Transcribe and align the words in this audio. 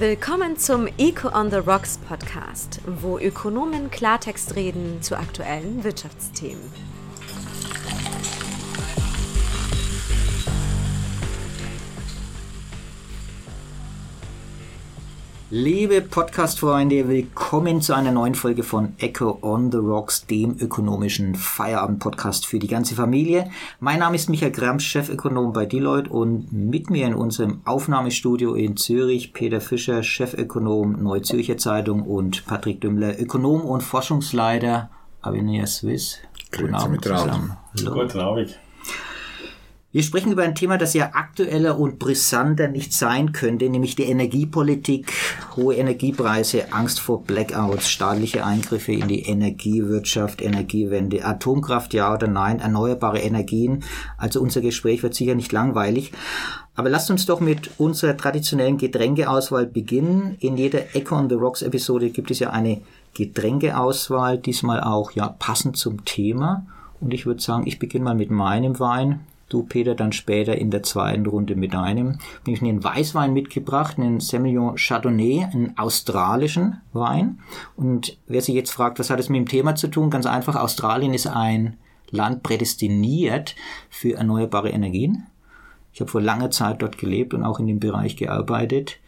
Willkommen 0.00 0.56
zum 0.56 0.86
Eco 0.96 1.28
on 1.36 1.50
the 1.50 1.56
Rocks 1.56 1.98
Podcast, 1.98 2.80
wo 2.86 3.18
Ökonomen 3.18 3.90
Klartext 3.90 4.54
reden 4.54 5.02
zu 5.02 5.18
aktuellen 5.18 5.82
Wirtschaftsthemen. 5.82 6.62
Liebe 15.50 16.02
Podcast-Freunde, 16.02 17.08
willkommen 17.08 17.80
zu 17.80 17.94
einer 17.94 18.12
neuen 18.12 18.34
Folge 18.34 18.62
von 18.62 18.92
Echo 18.98 19.38
on 19.40 19.72
the 19.72 19.78
Rocks, 19.78 20.26
dem 20.26 20.58
ökonomischen 20.60 21.36
Feierabend-Podcast 21.36 22.44
für 22.46 22.58
die 22.58 22.66
ganze 22.66 22.94
Familie. 22.94 23.50
Mein 23.80 24.00
Name 24.00 24.16
ist 24.16 24.28
Michael 24.28 24.52
Gramsch, 24.52 24.86
Chefökonom 24.86 25.54
bei 25.54 25.64
Deloitte 25.64 26.10
und 26.10 26.52
mit 26.52 26.90
mir 26.90 27.06
in 27.06 27.14
unserem 27.14 27.62
Aufnahmestudio 27.64 28.52
in 28.56 28.76
Zürich 28.76 29.32
Peter 29.32 29.62
Fischer, 29.62 30.02
Chefökonom 30.02 31.02
Neue 31.02 31.22
Zürcher 31.22 31.56
Zeitung 31.56 32.02
und 32.02 32.44
Patrick 32.44 32.82
Dümmler, 32.82 33.18
Ökonom 33.18 33.62
und 33.62 33.82
Forschungsleiter 33.82 34.90
Avenir 35.22 35.66
Swiss. 35.66 36.18
Guten 36.54 36.74
Abend 36.74 37.02
zusammen. 37.02 37.56
Guten 37.74 38.20
Abend. 38.20 38.58
Wir 39.98 40.04
sprechen 40.04 40.30
über 40.30 40.44
ein 40.44 40.54
Thema, 40.54 40.78
das 40.78 40.94
ja 40.94 41.10
aktueller 41.14 41.76
und 41.76 41.98
brisanter 41.98 42.68
nicht 42.68 42.92
sein 42.92 43.32
könnte, 43.32 43.68
nämlich 43.68 43.96
die 43.96 44.04
Energiepolitik, 44.04 45.12
hohe 45.56 45.74
Energiepreise, 45.74 46.72
Angst 46.72 47.00
vor 47.00 47.24
Blackouts, 47.24 47.90
staatliche 47.90 48.46
Eingriffe 48.46 48.92
in 48.92 49.08
die 49.08 49.22
Energiewirtschaft, 49.22 50.40
Energiewende, 50.40 51.24
Atomkraft, 51.24 51.94
ja 51.94 52.14
oder 52.14 52.28
nein, 52.28 52.60
erneuerbare 52.60 53.18
Energien. 53.18 53.82
Also 54.16 54.40
unser 54.40 54.60
Gespräch 54.60 55.02
wird 55.02 55.14
sicher 55.14 55.34
nicht 55.34 55.50
langweilig. 55.50 56.12
Aber 56.76 56.90
lasst 56.90 57.10
uns 57.10 57.26
doch 57.26 57.40
mit 57.40 57.72
unserer 57.78 58.16
traditionellen 58.16 58.78
Getränkeauswahl 58.78 59.66
beginnen. 59.66 60.36
In 60.38 60.56
jeder 60.56 60.94
Echo 60.94 61.16
on 61.16 61.28
the 61.28 61.34
Rocks 61.34 61.62
Episode 61.62 62.10
gibt 62.10 62.30
es 62.30 62.38
ja 62.38 62.50
eine 62.50 62.82
Getränkeauswahl, 63.14 64.38
diesmal 64.38 64.80
auch 64.80 65.10
ja 65.10 65.26
passend 65.26 65.76
zum 65.76 66.04
Thema. 66.04 66.66
Und 67.00 67.12
ich 67.12 67.26
würde 67.26 67.42
sagen, 67.42 67.66
ich 67.66 67.80
beginne 67.80 68.04
mal 68.04 68.14
mit 68.14 68.30
meinem 68.30 68.78
Wein. 68.78 69.24
Du, 69.48 69.62
Peter, 69.62 69.94
dann 69.94 70.12
später 70.12 70.56
in 70.56 70.70
der 70.70 70.82
zweiten 70.82 71.26
Runde 71.26 71.56
mit 71.56 71.74
einem. 71.74 72.18
Bin 72.44 72.54
ich 72.54 72.60
einen 72.60 72.84
Weißwein 72.84 73.32
mitgebracht, 73.32 73.98
einen 73.98 74.20
Semillon 74.20 74.76
Chardonnay, 74.76 75.44
einen 75.44 75.78
australischen 75.78 76.82
Wein. 76.92 77.38
Und 77.74 78.18
wer 78.26 78.42
sich 78.42 78.54
jetzt 78.54 78.72
fragt, 78.72 78.98
was 78.98 79.08
hat 79.08 79.20
es 79.20 79.30
mit 79.30 79.38
dem 79.38 79.48
Thema 79.48 79.74
zu 79.74 79.88
tun? 79.88 80.10
Ganz 80.10 80.26
einfach, 80.26 80.56
Australien 80.56 81.14
ist 81.14 81.26
ein 81.26 81.78
Land 82.10 82.42
prädestiniert 82.42 83.54
für 83.88 84.14
erneuerbare 84.14 84.70
Energien. 84.70 85.26
Ich 85.92 86.00
habe 86.00 86.10
vor 86.10 86.20
langer 86.20 86.50
Zeit 86.50 86.82
dort 86.82 86.98
gelebt 86.98 87.32
und 87.32 87.42
auch 87.42 87.58
in 87.58 87.66
dem 87.66 87.80
Bereich 87.80 88.16
gearbeitet. 88.16 88.98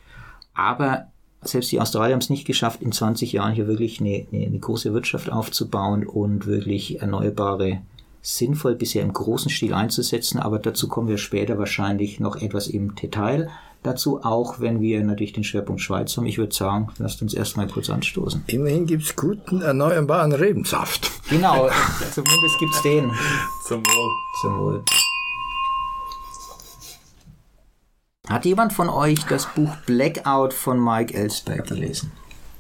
Aber 0.54 1.06
selbst 1.42 1.72
die 1.72 1.80
Australier 1.80 2.14
haben 2.14 2.20
es 2.20 2.30
nicht 2.30 2.46
geschafft, 2.46 2.82
in 2.82 2.92
20 2.92 3.32
Jahren 3.32 3.52
hier 3.52 3.66
wirklich 3.66 4.00
eine, 4.00 4.26
eine, 4.32 4.46
eine 4.46 4.58
große 4.58 4.92
Wirtschaft 4.92 5.30
aufzubauen 5.30 6.06
und 6.06 6.46
wirklich 6.46 7.00
erneuerbare 7.00 7.80
sinnvoll 8.22 8.74
bisher 8.74 9.02
im 9.02 9.12
großen 9.12 9.50
Stil 9.50 9.74
einzusetzen, 9.74 10.38
aber 10.38 10.58
dazu 10.58 10.88
kommen 10.88 11.08
wir 11.08 11.18
später 11.18 11.58
wahrscheinlich 11.58 12.20
noch 12.20 12.36
etwas 12.36 12.68
im 12.68 12.94
Detail. 12.94 13.50
Dazu 13.82 14.22
auch, 14.22 14.60
wenn 14.60 14.82
wir 14.82 15.02
natürlich 15.02 15.32
den 15.32 15.44
Schwerpunkt 15.44 15.80
Schweiz 15.80 16.14
haben. 16.16 16.26
Ich 16.26 16.36
würde 16.36 16.54
sagen, 16.54 16.88
lasst 16.98 17.22
uns 17.22 17.32
erstmal 17.32 17.66
kurz 17.66 17.88
anstoßen. 17.88 18.44
Immerhin 18.46 18.84
gibt 18.84 19.04
es 19.04 19.16
guten 19.16 19.62
erneuerbaren 19.62 20.32
Rebensaft. 20.32 21.10
Genau, 21.30 21.70
zumindest 22.12 22.58
gibt 22.58 22.74
es 22.74 22.82
den. 22.82 23.10
Zum 23.66 23.80
Wohl. 23.80 24.12
Zum 24.42 24.58
Wohl. 24.58 24.84
Hat 28.28 28.44
jemand 28.44 28.74
von 28.74 28.90
euch 28.90 29.24
das 29.24 29.46
Buch 29.46 29.74
Blackout 29.86 30.52
von 30.52 30.78
Mike 30.78 31.14
Ellsberg 31.14 31.66
gelesen? 31.66 32.12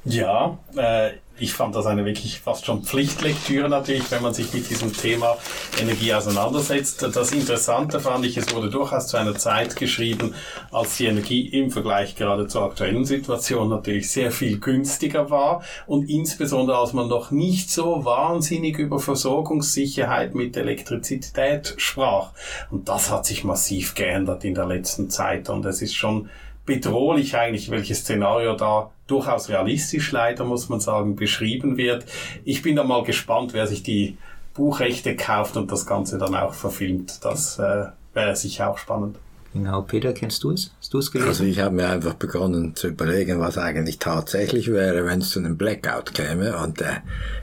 Ja, 0.04 0.58
äh, 0.74 1.10
ich 1.40 1.54
fand 1.54 1.74
das 1.74 1.86
eine 1.86 2.04
wirklich 2.04 2.40
fast 2.40 2.66
schon 2.66 2.82
Pflichtlektüre 2.82 3.68
natürlich, 3.68 4.10
wenn 4.10 4.22
man 4.22 4.34
sich 4.34 4.52
mit 4.52 4.68
diesem 4.68 4.92
Thema 4.92 5.36
Energie 5.80 6.12
auseinandersetzt. 6.12 7.02
Das 7.02 7.32
Interessante 7.32 7.98
fand 7.98 8.26
ich, 8.26 8.36
es 8.36 8.54
wurde 8.54 8.68
durchaus 8.68 9.06
zu 9.06 9.16
einer 9.16 9.34
Zeit 9.34 9.76
geschrieben, 9.76 10.34
als 10.70 10.98
die 10.98 11.06
Energie 11.06 11.48
im 11.48 11.70
Vergleich 11.70 12.14
gerade 12.14 12.46
zur 12.46 12.64
aktuellen 12.64 13.06
Situation 13.06 13.70
natürlich 13.70 14.10
sehr 14.10 14.30
viel 14.32 14.58
günstiger 14.58 15.30
war 15.30 15.62
und 15.86 16.10
insbesondere 16.10 16.78
als 16.78 16.92
man 16.92 17.08
noch 17.08 17.30
nicht 17.30 17.70
so 17.70 18.04
wahnsinnig 18.04 18.78
über 18.78 19.00
Versorgungssicherheit 19.00 20.34
mit 20.34 20.56
Elektrizität 20.56 21.74
sprach. 21.78 22.32
Und 22.70 22.88
das 22.88 23.10
hat 23.10 23.24
sich 23.24 23.44
massiv 23.44 23.94
geändert 23.94 24.44
in 24.44 24.54
der 24.54 24.66
letzten 24.66 25.08
Zeit 25.08 25.48
und 25.48 25.64
es 25.64 25.80
ist 25.80 25.94
schon 25.94 26.28
bedrohlich 26.66 27.36
eigentlich, 27.36 27.70
welches 27.70 28.00
Szenario 28.00 28.54
da 28.54 28.90
durchaus 29.08 29.48
realistisch 29.48 30.12
leider, 30.12 30.44
muss 30.44 30.68
man 30.68 30.78
sagen, 30.78 31.16
beschrieben 31.30 31.76
wird. 31.76 32.04
Ich 32.44 32.62
bin 32.62 32.76
da 32.76 32.82
mal 32.82 33.04
gespannt, 33.04 33.52
wer 33.52 33.66
sich 33.66 33.82
die 33.82 34.18
Buchrechte 34.54 35.14
kauft 35.14 35.56
und 35.56 35.70
das 35.70 35.86
Ganze 35.86 36.18
dann 36.18 36.34
auch 36.34 36.54
verfilmt. 36.54 37.24
Das 37.24 37.58
äh, 37.58 37.86
wäre 38.14 38.34
sicher 38.34 38.70
auch 38.70 38.78
spannend. 38.78 39.16
Genau, 39.52 39.82
Peter, 39.82 40.12
kennst 40.12 40.44
du 40.44 40.52
es? 40.52 40.72
Hast 40.78 40.92
du 40.94 40.98
es 40.98 41.10
gelesen? 41.10 41.28
Also 41.28 41.44
ich 41.44 41.58
habe 41.58 41.74
mir 41.74 41.88
einfach 41.88 42.14
begonnen 42.14 42.76
zu 42.76 42.88
überlegen, 42.88 43.40
was 43.40 43.58
eigentlich 43.58 43.98
tatsächlich 43.98 44.70
wäre, 44.70 45.04
wenn 45.04 45.20
es 45.20 45.30
zu 45.30 45.40
einem 45.40 45.56
Blackout 45.56 46.14
käme. 46.14 46.56
Und 46.58 46.80
äh, 46.82 47.00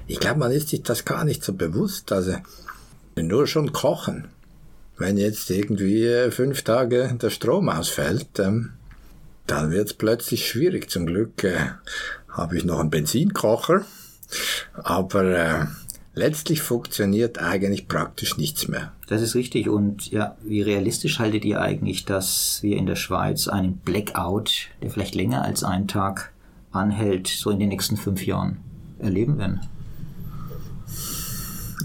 ich 0.07 0.19
glaube, 0.19 0.39
man 0.39 0.51
ist 0.51 0.69
sich 0.69 0.83
das 0.83 1.05
gar 1.05 1.25
nicht 1.25 1.43
so 1.43 1.53
bewusst. 1.53 2.11
Also 2.11 2.35
nur 3.15 3.47
schon 3.47 3.73
kochen. 3.73 4.27
Wenn 4.97 5.17
jetzt 5.17 5.49
irgendwie 5.49 6.05
äh, 6.05 6.31
fünf 6.31 6.63
Tage 6.63 7.17
der 7.21 7.29
Strom 7.29 7.69
ausfällt, 7.69 8.39
ähm, 8.39 8.73
dann 9.47 9.71
wird 9.71 9.87
es 9.87 9.93
plötzlich 9.93 10.47
schwierig. 10.47 10.89
Zum 10.89 11.05
Glück 11.05 11.43
äh, 11.43 11.57
habe 12.37 12.57
ich 12.57 12.63
noch 12.63 12.79
einen 12.79 12.91
Benzinkocher, 12.91 13.83
aber 14.75 15.23
äh, 15.23 15.65
letztlich 16.13 16.61
funktioniert 16.61 17.39
eigentlich 17.39 17.87
praktisch 17.87 18.37
nichts 18.37 18.67
mehr. 18.67 18.93
Das 19.07 19.21
ist 19.21 19.35
richtig. 19.35 19.67
Und 19.69 20.11
ja, 20.11 20.37
wie 20.43 20.61
realistisch 20.61 21.19
haltet 21.19 21.45
ihr 21.45 21.61
eigentlich, 21.61 22.05
dass 22.05 22.59
wir 22.61 22.77
in 22.77 22.85
der 22.85 22.95
Schweiz 22.95 23.47
einen 23.47 23.77
Blackout, 23.77 24.69
der 24.81 24.91
vielleicht 24.91 25.15
länger 25.15 25.43
als 25.43 25.63
einen 25.63 25.87
Tag 25.87 26.31
anhält, 26.71 27.27
so 27.27 27.49
in 27.49 27.59
den 27.59 27.69
nächsten 27.69 27.97
fünf 27.97 28.25
Jahren 28.25 28.57
erleben 28.99 29.37
werden? 29.37 29.61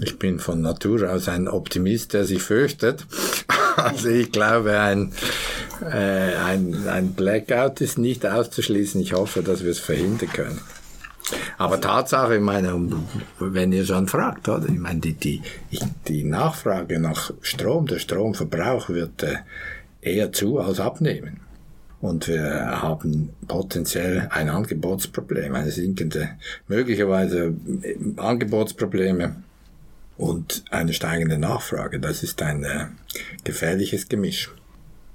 Ich 0.01 0.19
bin 0.19 0.39
von 0.39 0.61
Natur 0.61 1.09
aus 1.11 1.29
ein 1.29 1.47
Optimist, 1.47 2.13
der 2.13 2.25
sich 2.25 2.41
fürchtet. 2.41 3.05
Also 3.75 4.09
ich 4.09 4.31
glaube, 4.31 4.79
ein, 4.79 5.13
äh, 5.91 6.35
ein, 6.35 6.87
ein 6.87 7.13
Blackout 7.13 7.81
ist 7.81 7.97
nicht 7.97 8.25
auszuschließen. 8.25 9.01
Ich 9.01 9.13
hoffe, 9.13 9.43
dass 9.43 9.63
wir 9.63 9.71
es 9.71 9.79
verhindern 9.79 10.29
können. 10.29 10.61
Aber 11.57 11.79
Tatsache, 11.79 12.35
ich 12.35 12.41
meine, 12.41 12.89
wenn 13.39 13.71
ihr 13.71 13.85
schon 13.85 14.07
fragt, 14.07 14.49
oder? 14.49 14.67
Ich 14.67 14.79
meine, 14.79 14.99
die, 14.99 15.13
die, 15.13 15.41
die 16.07 16.23
Nachfrage 16.23 16.99
nach 16.99 17.31
Strom, 17.41 17.87
der 17.87 17.99
Stromverbrauch 17.99 18.89
wird 18.89 19.23
äh, 19.23 19.37
eher 20.01 20.31
zu 20.31 20.59
als 20.59 20.79
abnehmen. 20.79 21.39
Und 22.01 22.27
wir 22.27 22.81
haben 22.81 23.29
potenziell 23.47 24.27
ein 24.29 24.49
Angebotsproblem, 24.49 25.55
eine 25.55 25.71
sinkende, 25.71 26.31
möglicherweise 26.67 27.53
äh, 27.81 27.95
Angebotsprobleme 28.17 29.37
und 30.17 30.65
eine 30.69 30.93
steigende 30.93 31.37
Nachfrage. 31.37 31.99
Das 31.99 32.23
ist 32.23 32.41
ein 32.41 32.65
äh, 32.65 32.87
gefährliches 33.45 34.09
Gemisch. 34.09 34.51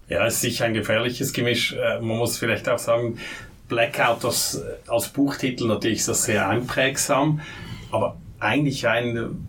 Ja, 0.08 0.26
es 0.26 0.34
ist 0.34 0.40
sicher 0.40 0.64
ein 0.64 0.74
gefährliches 0.74 1.32
Gemisch. 1.32 1.74
Äh, 1.74 2.00
man 2.00 2.16
muss 2.16 2.38
vielleicht 2.38 2.68
auch 2.68 2.78
sagen, 2.78 3.18
Blackout 3.68 4.24
äh, 4.24 4.90
als 4.90 5.08
Buchtitel 5.08 5.66
natürlich 5.66 5.98
ist 5.98 6.08
das 6.08 6.24
sehr 6.24 6.48
einprägsam, 6.48 7.40
aber 7.92 8.16
eigentlich 8.40 8.86
ein 8.86 9.46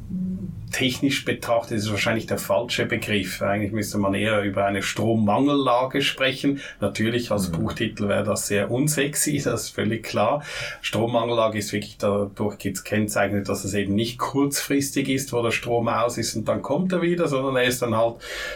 technisch 0.72 1.26
betrachtet 1.26 1.78
ist 1.78 1.86
es 1.86 1.92
wahrscheinlich 1.92 2.26
der 2.26 2.38
falsche 2.38 2.86
Begriff. 2.86 3.42
Eigentlich 3.42 3.72
müsste 3.72 3.98
man 3.98 4.14
eher 4.14 4.42
über 4.44 4.66
eine 4.66 4.82
Strommangellage 4.82 6.02
sprechen. 6.02 6.62
Natürlich 6.80 7.32
als 7.32 7.50
mhm. 7.50 7.54
Buchtitel 7.54 8.08
wäre 8.08 8.24
das 8.24 8.48
sehr 8.48 8.72
unsexy, 8.72 9.42
das 9.42 9.64
ist 9.64 9.70
völlig 9.70 10.04
klar. 10.04 10.44
Strommangellage 10.82 11.58
ist 11.58 11.74
wirklich 11.74 11.98
dadurch 11.98 12.58
gekennzeichnet, 12.58 13.50
dass 13.50 13.64
es 13.64 13.74
eben 13.74 13.96
nicht 13.96 14.18
kurzfristig 14.18 15.10
ist, 15.10 15.34
wo 15.34 15.42
der 15.42 15.52
Strom 15.52 15.88
aus 15.88 16.18
ist 16.18 16.36
und 16.36 16.48
dann 16.48 16.62
kommt 16.62 16.92
er 16.92 17.02
wieder, 17.02 17.28
sondern 17.28 17.56
er 17.56 17.64
ist 17.64 17.82
dann 17.82 17.96
halt 17.96 18.16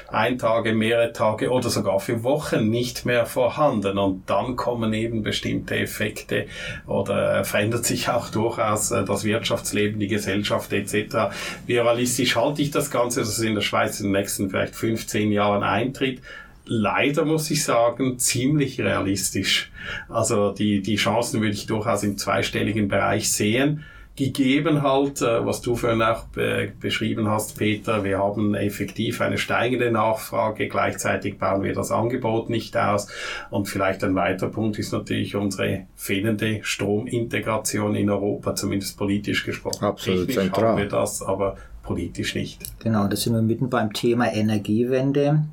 ein 0.10 0.38
Tage, 0.38 0.74
mehrere 0.74 1.14
Tage 1.14 1.50
oder 1.50 1.70
sogar 1.70 2.00
für 2.00 2.24
Wochen 2.24 2.70
nicht 2.70 3.06
mehr 3.06 3.26
vorhanden 3.26 3.98
und 3.98 4.30
dann 4.30 4.56
kommen 4.56 4.94
eben 4.94 5.24
bestimmte 5.24 5.76
Effekte 5.78 6.46
oder 6.88 7.44
verändert 7.44 7.86
sich 7.86 8.10
auch 8.10 8.30
durchaus 8.30 8.92
äh, 8.92 9.04
das 9.04 9.24
Wirtschaftsleben, 9.24 10.00
die 10.00 10.08
Gesellschaft 10.08 10.72
etc. 10.74 11.34
Wir 11.66 11.86
realistisch 12.04 12.36
halte 12.36 12.62
ich 12.62 12.72
das 12.72 12.92
Ganze, 12.92 13.22
dass 13.22 13.30
es 13.30 13.40
in 13.40 13.56
der 13.56 13.62
Schweiz 13.62 14.00
in 14.00 14.08
den 14.08 14.14
nächsten 14.14 14.50
vielleicht 14.50 14.76
15 14.76 15.32
Jahren 15.32 15.64
eintritt. 15.64 16.22
Leider 16.66 17.26
muss 17.26 17.50
ich 17.50 17.64
sagen, 17.64 18.20
ziemlich 18.20 18.80
realistisch. 18.80 19.72
Also 20.10 20.52
die, 20.52 20.82
die 20.82 20.96
Chancen 20.96 21.42
würde 21.42 21.54
ich 21.54 21.66
durchaus 21.66 22.04
im 22.04 22.18
zweistelligen 22.18 22.88
Bereich 22.88 23.32
sehen. 23.32 23.84
gegeben 24.16 24.84
halt, 24.84 25.24
äh, 25.24 25.44
was 25.44 25.62
du 25.62 25.76
vorhin 25.76 26.04
auch 26.04 26.26
be 26.26 26.72
beschrieben 26.80 27.28
hast, 27.28 27.58
Peter. 27.58 28.04
Wir 28.04 28.20
haben 28.20 28.54
effektiv 28.54 29.22
eine 29.22 29.40
steigende 29.40 29.92
Nachfrage, 29.92 30.68
gleichzeitig 30.68 31.40
bauen 31.40 31.64
wir 31.64 31.74
das 31.74 31.90
Angebot 31.92 32.50
nicht 32.50 32.78
aus. 32.78 33.08
Und 33.50 33.68
vielleicht 33.68 34.04
ein 34.04 34.14
weiterer 34.14 34.52
Punkt 34.52 34.78
ist 34.78 34.94
natürlich 34.94 35.36
unsere 35.36 35.88
fehlende 35.96 36.60
Stromintegration 36.62 37.96
in 37.96 38.12
Europa, 38.12 38.54
zumindest 38.54 38.98
politisch 38.98 39.46
gesprochen. 39.46 39.84
Absolut 39.84 40.28
Technisch 40.28 40.36
zentral. 40.36 40.66
haben 40.66 40.78
wir 40.78 40.90
das, 40.90 41.24
aber 41.24 41.58
politisch 41.84 42.36
nicht. 42.36 42.62
Genau, 42.80 43.08
da 43.08 43.16
sind 43.16 43.34
wir 43.34 43.42
mitten 43.42 43.70
beim 43.70 43.94
Thema 43.94 44.34
Energiewende. 44.34 45.44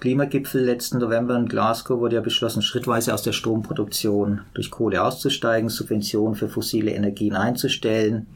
Klimagipfel 0.00 0.62
letzten 0.62 0.98
November 0.98 1.36
in 1.36 1.46
Glasgow 1.46 2.00
wurde 2.00 2.16
ja 2.16 2.22
beschlossen, 2.22 2.62
schrittweise 2.62 3.14
aus 3.14 3.22
der 3.22 3.32
Stromproduktion 3.32 4.42
durch 4.52 4.70
Kohle 4.70 5.02
auszusteigen, 5.02 5.70
Subventionen 5.70 6.34
für 6.34 6.48
fossile 6.48 6.90
Energien 6.90 7.34
einzustellen. 7.34 8.26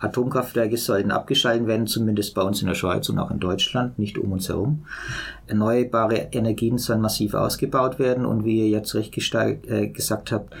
Atomkraftwerke 0.00 0.76
sollten 0.76 1.12
abgeschaltet 1.12 1.66
werden, 1.66 1.86
zumindest 1.86 2.34
bei 2.34 2.42
uns 2.42 2.60
in 2.60 2.68
der 2.68 2.74
Schweiz 2.74 3.08
und 3.08 3.18
auch 3.18 3.30
in 3.30 3.38
Deutschland, 3.38 3.98
nicht 3.98 4.18
um 4.18 4.32
uns 4.32 4.48
herum. 4.48 4.84
Erneuerbare 5.46 6.28
Energien 6.32 6.78
sollen 6.78 7.00
massiv 7.00 7.34
ausgebaut 7.34 7.98
werden 7.98 8.26
und 8.26 8.44
wie 8.44 8.58
ihr 8.58 8.68
jetzt 8.68 8.94
recht 8.94 9.16
äh, 9.34 9.88
gesagt 9.88 10.32
habt, 10.32 10.54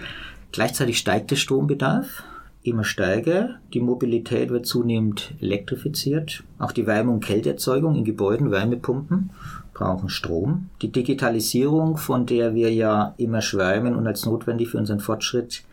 gleichzeitig 0.52 0.98
steigt 0.98 1.32
der 1.32 1.36
Strombedarf 1.36 2.22
immer 2.64 2.84
stärker. 2.84 3.56
Die 3.72 3.80
Mobilität 3.80 4.50
wird 4.50 4.66
zunehmend 4.66 5.34
elektrifiziert. 5.40 6.42
Auch 6.58 6.72
die 6.72 6.86
Wärme- 6.86 7.12
und 7.12 7.24
Kälteerzeugung 7.24 7.94
in 7.94 8.04
Gebäuden, 8.04 8.50
Wärmepumpen 8.50 9.30
brauchen 9.74 10.08
Strom. 10.08 10.70
Die 10.82 10.90
Digitalisierung, 10.90 11.96
von 11.96 12.26
der 12.26 12.54
wir 12.54 12.72
ja 12.72 13.14
immer 13.18 13.42
schwärmen 13.42 13.94
und 13.94 14.06
als 14.06 14.24
notwendig 14.24 14.70
für 14.70 14.78
unseren 14.78 15.00
Fortschritt 15.00 15.64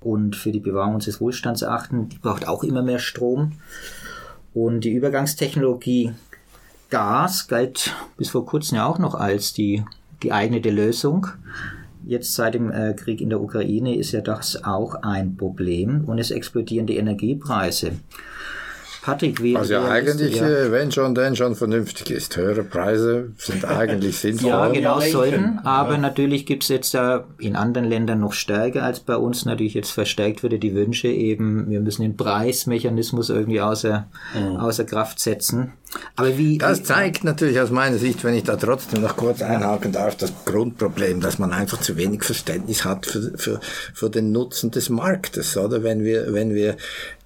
und 0.00 0.36
für 0.36 0.52
die 0.52 0.60
Bewahrung 0.60 0.96
unseres 0.96 1.20
Wohlstands 1.20 1.64
achten, 1.64 2.08
die 2.08 2.18
braucht 2.18 2.46
auch 2.46 2.62
immer 2.62 2.82
mehr 2.82 2.98
Strom. 2.98 3.52
Und 4.54 4.80
die 4.80 4.92
Übergangstechnologie 4.92 6.12
Gas 6.90 7.48
galt 7.48 7.94
bis 8.16 8.30
vor 8.30 8.46
kurzem 8.46 8.76
ja 8.76 8.86
auch 8.86 8.98
noch 8.98 9.14
als 9.14 9.52
die 9.52 9.84
geeignete 10.20 10.70
Lösung. 10.70 11.26
Jetzt 12.08 12.32
seit 12.32 12.54
dem 12.54 12.72
äh, 12.72 12.94
Krieg 12.94 13.20
in 13.20 13.28
der 13.28 13.38
Ukraine 13.38 13.94
ist 13.94 14.12
ja 14.12 14.22
das 14.22 14.64
auch 14.64 14.94
ein 15.02 15.36
Problem 15.36 16.06
und 16.06 16.18
es 16.18 16.30
explodieren 16.30 16.86
die 16.86 16.96
Energiepreise. 16.96 17.92
Patrick, 19.02 19.42
wie 19.42 19.54
Was 19.54 19.68
ja 19.68 19.86
eigentlich, 19.88 20.36
ja. 20.36 20.48
Äh, 20.48 20.72
wenn 20.72 20.90
schon, 20.90 21.14
denn 21.14 21.36
schon 21.36 21.54
vernünftig 21.54 22.10
ist. 22.10 22.36
Höhere 22.36 22.64
Preise 22.64 23.32
sind 23.36 23.64
eigentlich 23.64 24.18
sinnvoll. 24.20 24.50
ja, 24.50 24.68
genau 24.68 25.00
sollten. 25.00 25.60
Aber 25.64 25.92
ja. 25.92 25.98
natürlich 25.98 26.46
gibt 26.46 26.64
es 26.64 26.68
jetzt 26.68 26.94
da 26.94 27.24
in 27.38 27.56
anderen 27.56 27.88
Ländern 27.88 28.20
noch 28.20 28.32
stärker 28.32 28.82
als 28.82 29.00
bei 29.00 29.16
uns. 29.16 29.44
Natürlich 29.44 29.74
jetzt 29.74 29.90
verstärkt 29.90 30.42
würde 30.42 30.58
die 30.58 30.74
Wünsche 30.74 31.08
eben, 31.08 31.70
wir 31.70 31.80
müssen 31.80 32.02
den 32.02 32.16
Preismechanismus 32.16 33.30
irgendwie 33.30 33.60
außer, 33.60 34.08
mhm. 34.34 34.56
außer 34.56 34.84
Kraft 34.84 35.20
setzen. 35.20 35.72
Aber 36.16 36.36
wie, 36.36 36.58
das 36.58 36.82
zeigt 36.82 37.24
natürlich 37.24 37.58
aus 37.60 37.70
meiner 37.70 37.96
Sicht, 37.96 38.22
wenn 38.24 38.34
ich 38.34 38.44
da 38.44 38.56
trotzdem 38.56 39.00
noch 39.00 39.16
kurz 39.16 39.40
einhaken 39.40 39.92
darf, 39.92 40.16
das 40.16 40.32
Grundproblem, 40.44 41.20
dass 41.20 41.38
man 41.38 41.52
einfach 41.52 41.80
zu 41.80 41.96
wenig 41.96 42.24
Verständnis 42.24 42.84
hat 42.84 43.06
für, 43.06 43.38
für, 43.38 43.60
für 43.94 44.10
den 44.10 44.32
Nutzen 44.32 44.70
des 44.70 44.90
Marktes, 44.90 45.56
oder? 45.56 45.82
Wenn 45.82 46.04
wir, 46.04 46.34
wenn 46.34 46.54
wir 46.54 46.76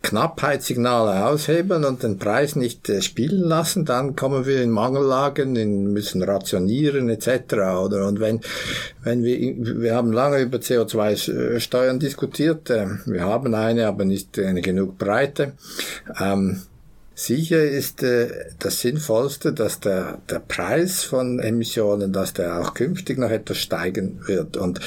Knappheitssignale 0.02 1.26
aushebeln 1.26 1.84
und 1.84 2.02
den 2.02 2.18
Preis 2.18 2.56
nicht 2.56 2.88
äh, 2.88 3.02
spielen 3.02 3.42
lassen, 3.42 3.84
dann 3.84 4.16
kommen 4.16 4.46
wir 4.46 4.62
in 4.62 4.70
Mangellagen, 4.70 5.56
in, 5.56 5.92
müssen 5.92 6.22
rationieren 6.22 7.08
etc. 7.08 7.54
Oder 7.84 8.06
und 8.06 8.20
wenn 8.20 8.40
wenn 9.02 9.22
wir 9.22 9.82
wir 9.82 9.94
haben 9.94 10.12
lange 10.12 10.40
über 10.40 10.58
CO2-Steuern 10.58 11.98
diskutiert, 11.98 12.70
äh, 12.70 12.86
wir 13.06 13.22
haben 13.22 13.54
eine, 13.54 13.86
aber 13.86 14.04
nicht 14.04 14.32
genug 14.34 14.98
breite. 14.98 15.52
Ähm, 16.20 16.62
Sicher 17.14 17.62
ist 17.62 18.02
äh, 18.02 18.28
das 18.58 18.80
Sinnvollste, 18.80 19.52
dass 19.52 19.80
der, 19.80 20.18
der 20.30 20.38
Preis 20.38 21.04
von 21.04 21.40
Emissionen, 21.40 22.12
dass 22.12 22.32
der 22.32 22.58
auch 22.58 22.72
künftig 22.72 23.18
noch 23.18 23.30
etwas 23.30 23.58
steigen 23.58 24.26
wird. 24.26 24.56
Und, 24.56 24.80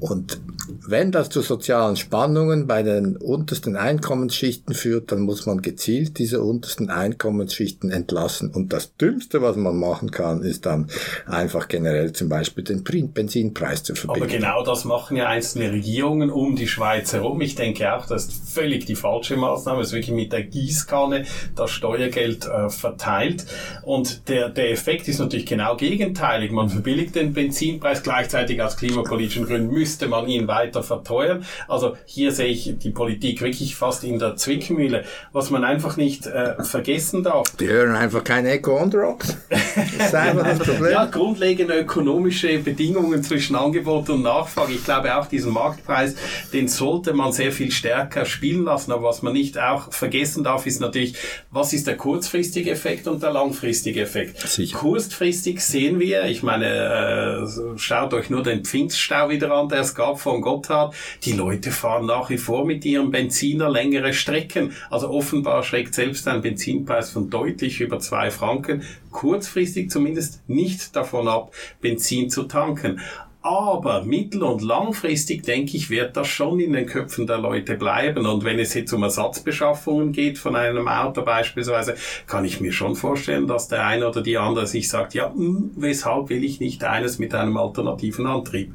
und 0.00 0.40
wenn 0.86 1.12
das 1.12 1.28
zu 1.28 1.42
sozialen 1.42 1.96
Spannungen 1.96 2.66
bei 2.66 2.82
den 2.82 3.16
untersten 3.16 3.76
Einkommensschichten 3.76 4.74
führt, 4.74 5.12
dann 5.12 5.20
muss 5.20 5.46
man 5.46 5.62
gezielt 5.62 6.18
diese 6.18 6.42
untersten 6.42 6.90
Einkommensschichten 6.90 7.90
entlassen. 7.90 8.50
Und 8.50 8.72
das 8.72 8.96
Dümmste, 8.96 9.42
was 9.42 9.56
man 9.56 9.76
machen 9.76 10.10
kann, 10.10 10.42
ist 10.42 10.66
dann 10.66 10.88
einfach 11.26 11.68
generell 11.68 12.12
zum 12.12 12.28
Beispiel 12.28 12.64
den 12.64 12.84
Benzinpreis 12.84 13.82
zu 13.82 13.94
verbinden. 13.94 14.22
Aber 14.22 14.32
genau 14.32 14.64
das 14.64 14.84
machen 14.84 15.16
ja 15.16 15.26
einzelne 15.26 15.72
Regierungen 15.72 16.30
um 16.30 16.56
die 16.56 16.68
Schweiz 16.68 17.12
herum. 17.12 17.40
Ich 17.40 17.54
denke 17.54 17.94
auch, 17.94 18.06
das 18.06 18.26
ist 18.26 18.48
völlig 18.48 18.86
die 18.86 18.96
falsche 18.96 19.36
Maßnahme. 19.36 19.82
Es 19.82 19.88
ist 19.88 19.94
wirklich 19.94 20.14
mit 20.14 20.32
der 20.32 20.44
Gießkanne 20.44 21.24
das 21.56 21.70
Steuergeld 21.70 22.46
äh, 22.46 22.70
verteilt. 22.70 23.44
Und 23.82 24.28
der, 24.28 24.48
der 24.48 24.70
Effekt 24.70 25.08
ist 25.08 25.18
natürlich 25.18 25.46
genau 25.46 25.76
gegenteilig. 25.76 26.52
Man 26.52 26.68
verbilligt 26.68 27.14
den 27.16 27.32
Benzinpreis 27.32 28.02
gleichzeitig 28.02 28.62
aus 28.62 28.76
klimapolitischen 28.76 29.46
Gründen 29.46 29.70
müsste 29.90 30.06
man 30.06 30.28
ihn 30.28 30.46
weiter 30.46 30.84
verteuern. 30.84 31.44
Also 31.66 31.96
hier 32.04 32.30
sehe 32.30 32.46
ich 32.46 32.74
die 32.78 32.90
Politik 32.90 33.42
wirklich 33.42 33.74
fast 33.74 34.04
in 34.04 34.20
der 34.20 34.36
Zwickmühle. 34.36 35.02
Was 35.32 35.50
man 35.50 35.64
einfach 35.64 35.96
nicht 35.96 36.28
äh, 36.28 36.62
vergessen 36.62 37.24
darf. 37.24 37.50
Die 37.58 37.66
hören 37.66 37.96
einfach 37.96 38.22
keine 38.22 38.50
Echo 38.50 38.80
on 38.80 38.92
Rocks. 38.92 39.36
Das 39.48 40.06
ist 40.06 40.14
einfach 40.14 40.46
das 40.46 40.58
Problem. 40.68 40.92
Ja, 40.92 41.06
grundlegende 41.06 41.74
ökonomische 41.76 42.56
Bedingungen 42.58 43.24
zwischen 43.24 43.56
Angebot 43.56 44.08
und 44.10 44.22
Nachfrage. 44.22 44.74
Ich 44.74 44.84
glaube 44.84 45.16
auch 45.16 45.26
diesen 45.26 45.52
Marktpreis, 45.52 46.14
den 46.52 46.68
sollte 46.68 47.12
man 47.12 47.32
sehr 47.32 47.50
viel 47.50 47.72
stärker 47.72 48.24
spielen 48.24 48.62
lassen. 48.62 48.92
Aber 48.92 49.08
was 49.08 49.22
man 49.22 49.32
nicht 49.32 49.58
auch 49.58 49.92
vergessen 49.92 50.44
darf, 50.44 50.66
ist 50.66 50.80
natürlich, 50.80 51.16
was 51.50 51.72
ist 51.72 51.88
der 51.88 51.96
kurzfristige 51.96 52.70
Effekt 52.70 53.08
und 53.08 53.24
der 53.24 53.32
langfristige 53.32 54.02
Effekt. 54.02 54.38
Sicher. 54.48 54.78
Kurzfristig 54.78 55.60
sehen 55.60 55.98
wir, 55.98 56.26
ich 56.26 56.44
meine, 56.44 57.44
äh, 57.44 57.76
schaut 57.76 58.14
euch 58.14 58.30
nur 58.30 58.44
den 58.44 58.64
Pfingststau 58.64 59.30
wieder 59.30 59.50
an, 59.50 59.68
der 59.68 59.79
es 59.80 59.94
gab 59.94 60.20
von 60.20 60.40
Gotthard. 60.40 60.94
Die 61.24 61.32
Leute 61.32 61.70
fahren 61.70 62.06
nach 62.06 62.30
wie 62.30 62.38
vor 62.38 62.64
mit 62.64 62.84
ihrem 62.84 63.10
Benziner 63.10 63.68
längere 63.68 64.12
Strecken. 64.12 64.72
Also 64.90 65.10
offenbar 65.10 65.62
schreckt 65.62 65.94
selbst 65.94 66.28
ein 66.28 66.42
Benzinpreis 66.42 67.10
von 67.10 67.30
deutlich 67.30 67.80
über 67.80 67.98
zwei 67.98 68.30
Franken 68.30 68.82
kurzfristig 69.10 69.90
zumindest 69.90 70.48
nicht 70.48 70.94
davon 70.96 71.28
ab, 71.28 71.52
Benzin 71.80 72.30
zu 72.30 72.44
tanken. 72.44 73.00
Aber 73.42 74.02
mittel- 74.02 74.42
und 74.42 74.60
langfristig, 74.60 75.44
denke 75.44 75.74
ich, 75.74 75.88
wird 75.88 76.14
das 76.14 76.28
schon 76.28 76.60
in 76.60 76.74
den 76.74 76.84
Köpfen 76.84 77.26
der 77.26 77.38
Leute 77.38 77.74
bleiben. 77.74 78.26
Und 78.26 78.44
wenn 78.44 78.58
es 78.58 78.74
jetzt 78.74 78.92
um 78.92 79.02
Ersatzbeschaffungen 79.02 80.12
geht 80.12 80.36
von 80.36 80.56
einem 80.56 80.88
Auto 80.88 81.22
beispielsweise, 81.22 81.94
kann 82.26 82.44
ich 82.44 82.60
mir 82.60 82.72
schon 82.72 82.96
vorstellen, 82.96 83.46
dass 83.46 83.68
der 83.68 83.86
eine 83.86 84.06
oder 84.06 84.20
die 84.20 84.36
andere 84.36 84.66
sich 84.66 84.90
sagt, 84.90 85.14
ja, 85.14 85.30
mh, 85.30 85.34
hm, 85.34 85.70
weshalb 85.76 86.28
will 86.28 86.44
ich 86.44 86.60
nicht 86.60 86.84
eines 86.84 87.18
mit 87.18 87.34
einem 87.34 87.56
alternativen 87.56 88.26
Antrieb? 88.26 88.74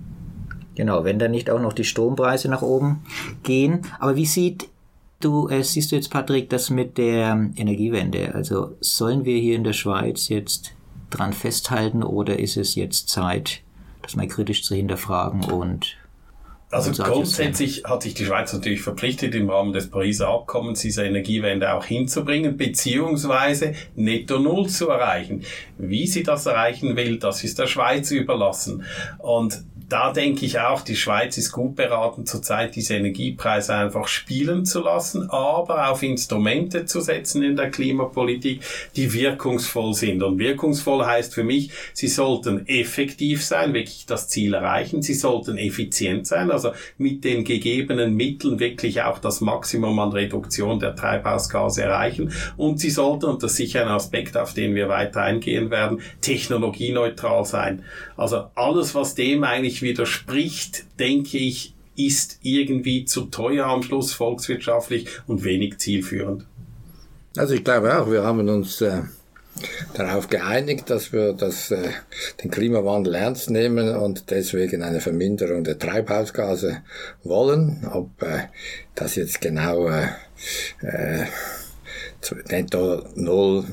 Genau, 0.76 1.04
wenn 1.04 1.20
dann 1.20 1.32
nicht 1.32 1.50
auch 1.50 1.60
noch 1.60 1.74
die 1.74 1.84
Strompreise 1.84 2.50
nach 2.50 2.62
oben 2.62 3.06
gehen. 3.44 3.82
Aber 4.00 4.16
wie 4.16 4.26
sieht 4.26 4.70
du, 5.20 5.48
äh, 5.48 5.64
siehst 5.64 5.92
du 5.92 5.96
jetzt, 5.96 6.12
Patrick, 6.12 6.50
das 6.50 6.70
mit 6.70 6.98
der 6.98 7.50
Energiewende? 7.56 8.36
Also 8.36 8.76
sollen 8.82 9.26
wir 9.26 9.38
hier 9.38 9.56
in 9.56 9.64
der 9.64 9.74
Schweiz 9.74 10.30
jetzt 10.30 10.74
dran 11.10 11.34
festhalten 11.34 12.04
oder 12.04 12.40
ist 12.40 12.58
es 12.58 12.76
jetzt 12.76 13.10
Zeit, 13.10 13.62
das 14.02 14.16
mal 14.16 14.28
kritisch 14.28 14.64
zu 14.64 14.76
hinterfragen 14.76 15.46
und 15.46 15.98
also 16.72 16.92
grundsätzlich 17.04 17.84
hat 17.86 18.04
sich 18.04 18.16
die 18.16 18.26
Schweiz 18.26 18.52
natürlich 18.52 18.82
verpflichtet, 18.82 19.34
im 19.34 19.50
Rahmen 19.50 19.72
des 19.72 19.90
Pariser 19.90 20.28
Abkommens 20.28 20.82
diese 20.82 21.06
Energiewende 21.06 21.72
auch 21.74 21.86
hinzubringen, 21.86 22.58
beziehungsweise 22.58 23.76
netto 23.96 24.40
Null 24.40 24.68
zu 24.68 24.90
erreichen. 24.90 25.44
Wie 25.78 26.06
sie 26.06 26.24
das 26.24 26.46
erreichen 26.48 26.98
will, 26.98 27.18
das 27.18 27.44
ist 27.46 27.60
der 27.60 27.68
Schweiz 27.68 28.12
überlassen. 28.12 28.84
Und 29.20 29.64
da 29.88 30.12
denke 30.12 30.46
ich 30.46 30.60
auch, 30.60 30.82
die 30.82 30.96
Schweiz 30.96 31.38
ist 31.38 31.52
gut 31.52 31.76
beraten, 31.76 32.26
zurzeit 32.26 32.76
diese 32.76 32.96
Energiepreise 32.96 33.76
einfach 33.76 34.08
spielen 34.08 34.66
zu 34.66 34.82
lassen, 34.82 35.30
aber 35.30 35.92
auf 35.92 36.02
Instrumente 36.02 36.86
zu 36.86 37.02
setzen 37.02 37.44
in 37.44 37.56
der 37.56 37.70
Klimapolitik, 37.70 38.62
die 38.96 39.14
wirkungsvoll 39.14 39.94
sind. 39.94 40.24
Und 40.24 40.40
wirkungsvoll 40.40 41.06
heißt 41.06 41.36
für 41.36 41.44
mich, 41.44 41.72
sie 41.94 42.08
sollten 42.08 42.68
effektiv 42.68 43.46
sein, 43.46 43.74
wirklich 43.74 44.06
das 44.08 44.28
Ziel 44.28 44.56
erreichen. 44.56 45.04
Sie 45.04 45.14
sollten 45.14 45.58
effizient 45.58 46.26
sein, 46.26 46.50
also 46.50 46.72
mit 46.98 47.24
den 47.24 47.44
gegebenen 47.44 48.16
Mitteln 48.16 48.60
wirklich 48.60 49.04
auch 49.04 49.20
das 49.20 49.42
Maximum 49.42 50.00
an 50.00 50.12
Reduktion 50.12 50.80
der 50.80 50.96
Treibhausgase 50.96 51.84
erreichen. 51.84 52.32
Und 52.58 52.80
sie 52.80 52.90
sollten, 52.90 53.26
und 53.26 53.44
das 53.44 53.52
ist 53.52 53.58
sicher 53.58 53.84
ein 53.84 53.90
Aspekt, 53.90 54.36
auf 54.36 54.54
den 54.54 54.74
wir 54.74 54.90
weiter 54.90 55.22
eingehen 55.22 55.70
werden, 55.70 56.02
technologieneutral 56.22 57.46
sein. 57.46 57.84
Also 58.18 58.46
alles, 58.56 58.96
was 58.96 59.14
dem 59.14 59.44
eigentlich 59.44 59.75
widerspricht, 59.82 60.86
denke 61.00 61.38
ich, 61.38 61.74
ist 61.96 62.40
irgendwie 62.42 63.06
zu 63.06 63.26
teuer 63.26 63.68
am 63.68 63.84
Schluss 63.84 64.14
volkswirtschaftlich 64.14 65.08
und 65.28 65.44
wenig 65.44 65.78
zielführend. 65.78 66.46
Also 67.38 67.54
ich 67.54 67.64
glaube 67.64 67.98
auch, 68.00 68.10
wir 68.10 68.24
haben 68.24 68.48
uns 68.50 68.82
äh, 68.82 69.02
darauf 69.94 70.30
geeinigt, 70.30 70.90
dass 70.90 71.14
wir 71.14 71.34
das, 71.34 71.72
äh, 71.72 71.90
den 72.44 72.52
Klimawandel 72.52 73.16
ernst 73.16 73.50
nehmen 73.50 73.96
und 73.96 74.30
deswegen 74.30 74.84
eine 74.84 75.02
Verminderung 75.02 75.64
der 75.64 75.80
Treibhausgase 75.80 76.82
wollen. 77.24 77.88
Ob 77.92 78.22
äh, 78.22 78.48
das 78.96 79.16
jetzt 79.16 79.42
genau 79.42 79.88
äh, 79.90 80.08
äh, 80.82 81.26
netto 82.50 83.04
0 83.16 83.66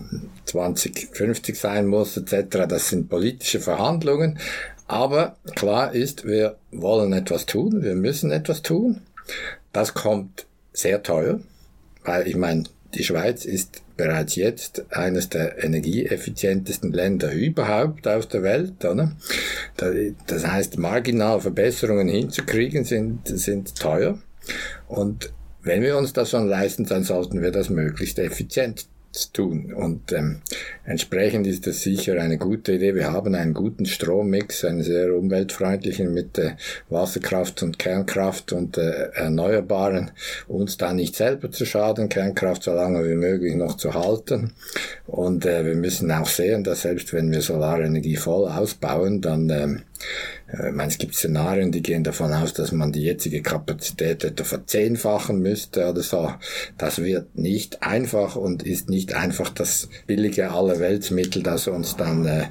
2050 0.45 1.59
sein 1.59 1.87
muss 1.87 2.17
etc. 2.17 2.67
Das 2.69 2.89
sind 2.89 3.09
politische 3.09 3.61
Verhandlungen. 3.61 4.39
Aber 4.87 5.37
klar 5.55 5.95
ist, 5.95 6.27
wir 6.27 6.57
wollen 6.71 7.13
etwas 7.13 7.47
tun, 7.47 7.83
wir 7.83 7.95
müssen 7.95 8.31
etwas 8.31 8.63
tun. 8.63 9.03
Das 9.73 9.95
kommt 9.95 10.47
sehr 10.73 11.03
teuer, 11.03 11.41
weil 12.05 12.27
ich 12.27 12.37
meine, 12.37 12.65
die 12.95 13.05
Schweiz 13.05 13.45
ist 13.45 13.83
bereits 13.97 14.37
jetzt 14.37 14.85
eines 14.91 15.29
der 15.29 15.63
energieeffizientesten 15.63 16.93
Länder 16.93 17.33
überhaupt 17.33 18.07
auf 18.07 18.27
der 18.27 18.43
Welt. 18.43 18.85
Oder? 18.85 19.13
Das 20.27 20.47
heißt, 20.47 20.79
marginal 20.79 21.41
Verbesserungen 21.41 22.09
hinzukriegen 22.09 22.85
sind, 22.85 23.27
sind 23.27 23.77
teuer. 23.77 24.19
Und 24.89 25.33
wenn 25.63 25.83
wir 25.83 25.97
uns 25.97 26.13
das 26.13 26.31
schon 26.31 26.49
leisten, 26.49 26.85
dann 26.85 27.05
sollten 27.05 27.41
wir 27.41 27.53
das 27.53 27.71
möglichst 27.71 28.19
effizient 28.19 28.87
tun. 29.33 29.73
Und 29.73 30.13
ähm, 30.13 30.41
entsprechend 30.85 31.47
ist 31.47 31.67
das 31.67 31.83
sicher 31.83 32.21
eine 32.21 32.39
gute 32.39 32.73
Idee. 32.73 32.95
Wir 32.95 33.13
haben 33.13 33.35
einen 33.35 33.55
guten 33.55 33.87
Strommix, 33.87 34.65
einen 34.65 34.83
sehr 34.83 35.15
umweltfreundlichen 35.15 36.13
mit 36.13 36.39
äh, 36.39 36.53
Wasserkraft 36.89 37.63
und 37.63 37.79
Kernkraft 37.79 38.53
und 38.53 38.79
äh, 38.79 39.11
Erneuerbaren, 39.15 40.11
uns 40.49 40.77
da 40.77 40.93
nicht 40.93 41.17
selber 41.17 41.51
zu 41.51 41.67
schaden, 41.67 42.09
Kernkraft 42.09 42.63
so 42.63 42.73
lange 42.73 43.09
wie 43.09 43.15
möglich 43.15 43.55
noch 43.55 43.77
zu 43.77 43.95
halten. 43.95 44.53
Und 45.07 45.47
äh, 45.47 45.65
wir 45.65 45.75
müssen 45.75 46.11
auch 46.11 46.29
sehen, 46.29 46.65
dass 46.65 46.83
selbst 46.83 47.13
wenn 47.13 47.31
wir 47.31 47.43
Solarenergie 47.43 48.17
voll 48.17 48.49
ausbauen, 48.49 49.21
dann 49.21 49.51
ähm, 49.51 49.77
äh, 49.77 49.92
ich 50.53 50.75
meine, 50.75 50.89
es 50.89 50.99
gibt 50.99 51.15
Szenarien, 51.15 51.73
die 51.73 51.83
gehen 51.83 52.05
davon 52.05 52.33
aus, 52.33 52.53
dass 52.53 52.73
man 52.73 52.93
die 52.93 53.03
jetzige 53.03 53.43
Kapazität 53.43 54.25
etwa 54.25 54.45
verzehnfachen 54.45 55.39
müsste 55.39 55.89
oder 55.89 56.03
so. 56.03 56.33
Das 56.79 57.03
wird 57.03 57.37
nicht 57.37 57.83
einfach 57.83 58.37
und 58.37 58.63
ist 58.63 58.91
nicht 58.91 59.15
einfach 59.15 59.49
das 59.49 59.89
billige 60.07 60.51
Allerweltsmittel, 60.51 61.43
das 61.43 61.69
uns 61.69 61.97
dann 61.97 62.27
äh, 62.27 62.45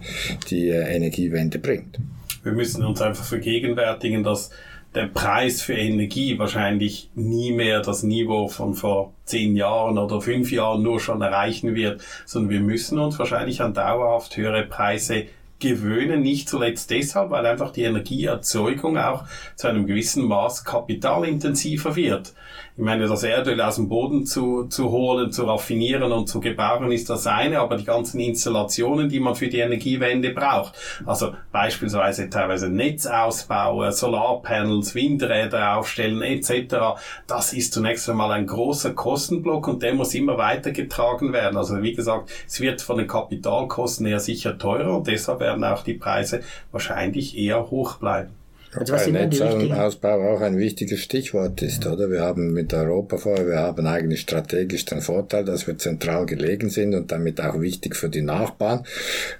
die 0.50 0.70
äh, 0.70 0.96
Energiewende 0.96 1.60
bringt. 1.60 2.00
Wir 2.44 2.54
müssen 2.54 2.84
uns 2.84 3.02
einfach 3.02 3.26
vergegenwärtigen, 3.26 4.24
dass 4.24 4.50
der 4.96 5.06
Preis 5.06 5.62
für 5.62 5.74
Energie 5.74 6.38
wahrscheinlich 6.38 7.10
nie 7.16 7.52
mehr 7.52 7.82
das 7.82 8.04
Niveau 8.04 8.48
von 8.48 8.74
vor 8.74 9.14
zehn 9.24 9.56
Jahren 9.56 9.98
oder 9.98 10.20
fünf 10.20 10.52
Jahren 10.52 10.82
nur 10.82 11.00
schon 11.00 11.22
erreichen 11.22 11.76
wird, 11.76 12.02
sondern 12.26 12.50
wir 12.50 12.60
müssen 12.60 13.00
uns 13.00 13.18
wahrscheinlich 13.18 13.62
an 13.62 13.74
dauerhaft 13.74 14.36
höhere 14.36 14.66
Preise 14.66 15.28
gewöhnen, 15.62 16.22
nicht 16.22 16.50
zuletzt 16.50 16.90
deshalb, 16.90 17.30
weil 17.30 17.46
einfach 17.46 17.72
die 17.72 17.84
Energieerzeugung 17.84 18.98
auch 18.98 19.24
zu 19.56 19.68
einem 19.68 19.86
gewissen 19.86 20.26
Maß 20.26 20.66
kapitalintensiver 20.66 21.96
wird. 21.96 22.34
Ich 22.78 22.84
meine, 22.84 23.06
das 23.06 23.24
Erdöl 23.24 23.60
aus 23.60 23.76
dem 23.76 23.90
Boden 23.90 24.26
zu, 24.26 24.64
zu 24.64 24.92
holen, 24.92 25.30
zu 25.30 25.44
raffinieren 25.44 26.10
und 26.14 26.28
zu 26.28 26.40
gebauen 26.40 26.90
ist 26.94 27.10
das 27.10 27.28
eine, 27.28 27.60
aber 27.60 27.76
die 27.76 27.84
ganzen 27.84 28.22
Installationen, 28.22 29.10
die 29.10 29.20
man 29.20 29.36
für 29.36 29.50
die 29.50 29.60
Energiewende 29.60 30.30
braucht, 30.30 30.76
also 31.06 31.34
beispielsweise 31.52 32.30
teilweise 32.30 32.70
Netzausbau, 32.70 33.92
Solarpanels, 33.92 34.96
Windräder 34.96 35.76
aufstellen 35.78 36.22
etc., 36.22 36.98
das 37.28 37.52
ist 37.52 37.74
zunächst 37.74 38.10
einmal 38.10 38.32
ein 38.32 38.48
großer 38.48 38.94
Kostenblock 38.94 39.68
und 39.68 39.84
der 39.84 39.94
muss 39.94 40.16
immer 40.16 40.38
weitergetragen 40.38 41.34
werden. 41.34 41.58
Also 41.58 41.82
wie 41.82 41.94
gesagt, 41.94 42.32
es 42.48 42.62
wird 42.62 42.82
von 42.82 42.98
den 42.98 43.08
Kapitalkosten 43.08 44.06
her 44.06 44.22
sicher 44.22 44.58
teurer 44.58 44.96
und 44.96 45.08
deshalb 45.08 45.42
werden 45.42 45.66
auch 45.66 45.84
die 45.84 45.96
Preise 45.96 46.40
wahrscheinlich 46.72 47.38
eher 47.38 47.70
hoch 47.70 47.98
bleiben. 47.98 48.41
Also 48.74 48.94
was 48.94 49.04
sind 49.04 49.14
Netzausbau 49.14 50.34
auch 50.34 50.42
ein 50.42 50.58
wichtiges 50.58 51.02
Stichwort 51.02 51.62
ist, 51.62 51.86
oder? 51.86 52.10
Wir 52.10 52.22
haben 52.22 52.54
mit 52.54 52.74
Europa 52.74 53.18
vor, 53.18 53.46
wir 53.46 53.58
haben 53.60 53.86
eigentlich 53.86 54.22
strategisch 54.22 54.86
den 54.86 55.02
Vorteil, 55.02 55.44
dass 55.44 55.68
wir 55.68 55.78
zentral 55.78 56.26
gelegen 56.26 56.70
sind 56.70 56.96
und 56.96 57.12
damit 57.12 57.42
auch 57.42 57.60
wichtig 57.60 57.98
für 57.98 58.08
die 58.08 58.22
Nachbarn. 58.22 58.86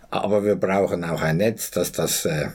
Aber 0.10 0.44
wir 0.44 0.56
brauchen 0.56 1.06
auch 1.06 1.22
ein 1.22 1.38
Netz, 1.38 1.72
das 1.72 1.94
das, 1.94 2.26
äh, 2.26 2.48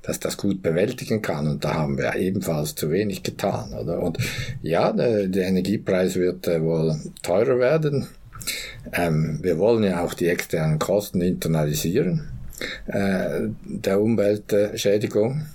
das, 0.00 0.20
das 0.20 0.38
gut 0.38 0.62
bewältigen 0.62 1.20
kann. 1.20 1.46
Und 1.46 1.64
da 1.64 1.74
haben 1.74 1.98
wir 1.98 2.16
ebenfalls 2.16 2.74
zu 2.74 2.90
wenig 2.90 3.22
getan, 3.22 3.74
oder? 3.74 4.02
Und 4.02 4.16
ja, 4.62 4.90
der, 4.92 5.28
der 5.28 5.46
Energiepreis 5.46 6.16
wird 6.16 6.48
äh, 6.48 6.62
wohl 6.62 6.96
teurer 7.22 7.58
werden. 7.58 8.06
Ähm, 8.92 9.38
wir 9.42 9.58
wollen 9.58 9.84
ja 9.84 10.02
auch 10.02 10.14
die 10.14 10.28
externen 10.28 10.78
Kosten 10.78 11.20
internalisieren 11.20 12.28
äh, 12.86 13.48
der 13.64 14.00
Umweltschädigung. 14.00 15.46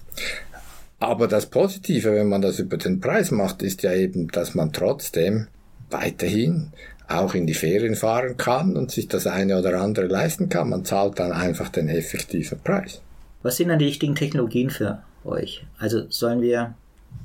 Aber 0.99 1.27
das 1.27 1.45
Positive, 1.45 2.13
wenn 2.13 2.29
man 2.29 2.41
das 2.41 2.59
über 2.59 2.77
den 2.77 2.99
Preis 2.99 3.31
macht, 3.31 3.61
ist 3.61 3.83
ja 3.83 3.93
eben, 3.93 4.29
dass 4.29 4.55
man 4.55 4.73
trotzdem 4.73 5.47
weiterhin 5.89 6.71
auch 7.07 7.33
in 7.35 7.47
die 7.47 7.53
Ferien 7.53 7.95
fahren 7.95 8.35
kann 8.35 8.75
und 8.75 8.91
sich 8.91 9.07
das 9.07 9.27
eine 9.27 9.57
oder 9.59 9.79
andere 9.79 10.07
leisten 10.07 10.49
kann. 10.49 10.69
Man 10.69 10.85
zahlt 10.85 11.19
dann 11.19 11.31
einfach 11.31 11.69
den 11.69 11.87
effektiven 11.87 12.59
Preis. 12.59 13.01
Was 13.43 13.57
sind 13.57 13.69
dann 13.69 13.79
die 13.79 13.85
richtigen 13.85 14.15
Technologien 14.15 14.69
für 14.69 15.03
euch? 15.23 15.65
Also 15.77 16.09
sollen 16.09 16.41
wir 16.41 16.73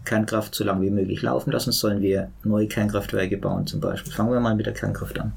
Kernkraft 0.04 0.54
so 0.54 0.64
lange 0.64 0.86
wie 0.86 0.90
möglich 0.90 1.22
laufen 1.22 1.50
lassen? 1.50 1.72
Sollen 1.72 2.00
wir 2.00 2.30
neue 2.44 2.68
Kernkraftwerke 2.68 3.38
bauen 3.38 3.66
zum 3.66 3.80
Beispiel? 3.80 4.12
Fangen 4.12 4.32
wir 4.32 4.40
mal 4.40 4.54
mit 4.54 4.66
der 4.66 4.74
Kernkraft 4.74 5.18
an. 5.18 5.32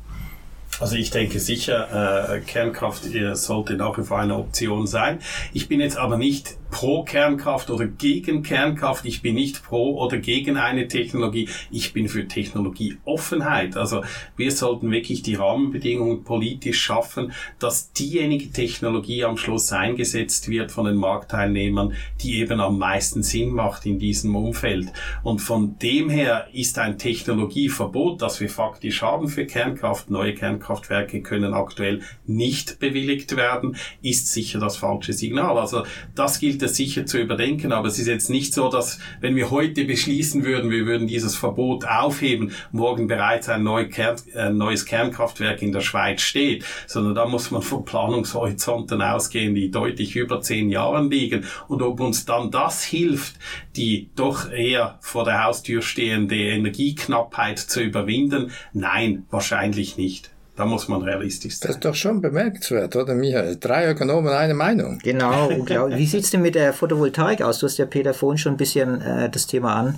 Also 0.79 0.95
ich 0.95 1.09
denke 1.09 1.39
sicher, 1.39 2.33
äh, 2.33 2.41
Kernkraft 2.41 3.05
äh, 3.13 3.33
sollte 3.35 3.75
nach 3.75 3.97
wie 3.97 4.03
vor 4.03 4.19
eine 4.19 4.35
Option 4.35 4.87
sein. 4.87 5.19
Ich 5.53 5.69
bin 5.69 5.79
jetzt 5.79 5.97
aber 5.97 6.17
nicht 6.17 6.57
pro 6.69 7.03
Kernkraft 7.03 7.69
oder 7.69 7.87
gegen 7.87 8.43
Kernkraft. 8.43 9.05
Ich 9.05 9.21
bin 9.21 9.35
nicht 9.35 9.63
pro 9.63 9.97
oder 10.01 10.17
gegen 10.17 10.57
eine 10.57 10.87
Technologie. 10.87 11.49
Ich 11.71 11.93
bin 11.93 12.09
für 12.09 12.27
Technologieoffenheit. 12.27 13.77
Also 13.77 14.03
wir 14.35 14.51
sollten 14.51 14.91
wirklich 14.91 15.21
die 15.21 15.35
Rahmenbedingungen 15.35 16.23
politisch 16.23 16.81
schaffen, 16.81 17.31
dass 17.59 17.93
diejenige 17.93 18.51
Technologie 18.51 19.23
am 19.23 19.37
Schluss 19.37 19.71
eingesetzt 19.71 20.49
wird 20.49 20.71
von 20.71 20.85
den 20.85 20.95
Marktteilnehmern, 20.95 21.93
die 22.21 22.39
eben 22.39 22.59
am 22.59 22.77
meisten 22.77 23.23
Sinn 23.23 23.51
macht 23.51 23.85
in 23.85 23.99
diesem 23.99 24.35
Umfeld. 24.35 24.91
Und 25.23 25.39
von 25.39 25.77
dem 25.79 26.09
her 26.09 26.47
ist 26.53 26.77
ein 26.79 26.97
Technologieverbot, 26.97 28.21
das 28.21 28.39
wir 28.39 28.49
faktisch 28.49 29.01
haben 29.01 29.27
für 29.27 29.45
Kernkraft, 29.45 30.09
neue 30.09 30.33
Kernkraftwerke 30.33 31.21
können 31.21 31.53
aktuell 31.53 32.01
nicht 32.25 32.79
bewilligt 32.79 33.35
werden, 33.35 33.75
ist 34.01 34.31
sicher 34.31 34.59
das 34.59 34.77
falsche 34.77 35.13
Signal. 35.13 35.57
Also 35.57 35.83
das 36.15 36.39
gilt 36.39 36.54
das 36.57 36.75
sicher 36.75 37.05
zu 37.05 37.19
überdenken, 37.19 37.71
aber 37.71 37.87
es 37.87 37.99
ist 37.99 38.07
jetzt 38.07 38.29
nicht 38.29 38.53
so, 38.53 38.69
dass 38.69 38.99
wenn 39.21 39.35
wir 39.35 39.51
heute 39.51 39.85
beschließen 39.85 40.43
würden, 40.43 40.71
wir 40.71 40.85
würden 40.85 41.07
dieses 41.07 41.35
Verbot 41.35 41.85
aufheben, 41.85 42.51
morgen 42.71 43.07
bereits 43.07 43.49
ein 43.49 43.63
neues 43.63 44.85
Kernkraftwerk 44.85 45.61
in 45.61 45.71
der 45.71 45.81
Schweiz 45.81 46.21
steht, 46.21 46.65
sondern 46.87 47.15
da 47.15 47.25
muss 47.25 47.51
man 47.51 47.61
von 47.61 47.85
Planungshorizonten 47.85 49.01
ausgehen, 49.01 49.55
die 49.55 49.71
deutlich 49.71 50.15
über 50.15 50.41
zehn 50.41 50.69
Jahren 50.69 51.09
liegen. 51.09 51.45
Und 51.67 51.81
ob 51.81 51.99
uns 51.99 52.25
dann 52.25 52.51
das 52.51 52.83
hilft, 52.83 53.35
die 53.75 54.09
doch 54.15 54.51
eher 54.51 54.97
vor 55.01 55.25
der 55.25 55.43
Haustür 55.43 55.81
stehende 55.81 56.35
Energieknappheit 56.35 57.59
zu 57.59 57.81
überwinden, 57.81 58.51
nein, 58.73 59.25
wahrscheinlich 59.29 59.97
nicht. 59.97 60.34
Da 60.55 60.65
muss 60.65 60.87
man 60.87 61.01
realistisch 61.01 61.57
sein. 61.57 61.67
Das 61.67 61.75
ist 61.77 61.85
doch 61.85 61.95
schon 61.95 62.21
bemerkenswert, 62.21 62.95
oder 62.95 63.13
Michael? 63.13 63.57
Drei 63.59 63.91
Ökonomen, 63.91 64.29
eine 64.29 64.53
Meinung. 64.53 64.99
Genau, 65.03 65.49
unglaublich. 65.49 65.99
Wie 65.99 66.05
sieht's 66.05 66.31
denn 66.31 66.41
mit 66.41 66.55
der 66.55 66.71
Photovoltaik 66.71 67.41
aus? 67.41 67.59
Du 67.59 67.67
hast 67.67 67.77
ja, 67.77 67.85
Peter, 67.85 68.13
vorhin 68.13 68.37
schon 68.37 68.53
ein 68.53 68.57
bisschen 68.57 69.01
äh, 69.01 69.29
das 69.29 69.47
Thema 69.47 69.93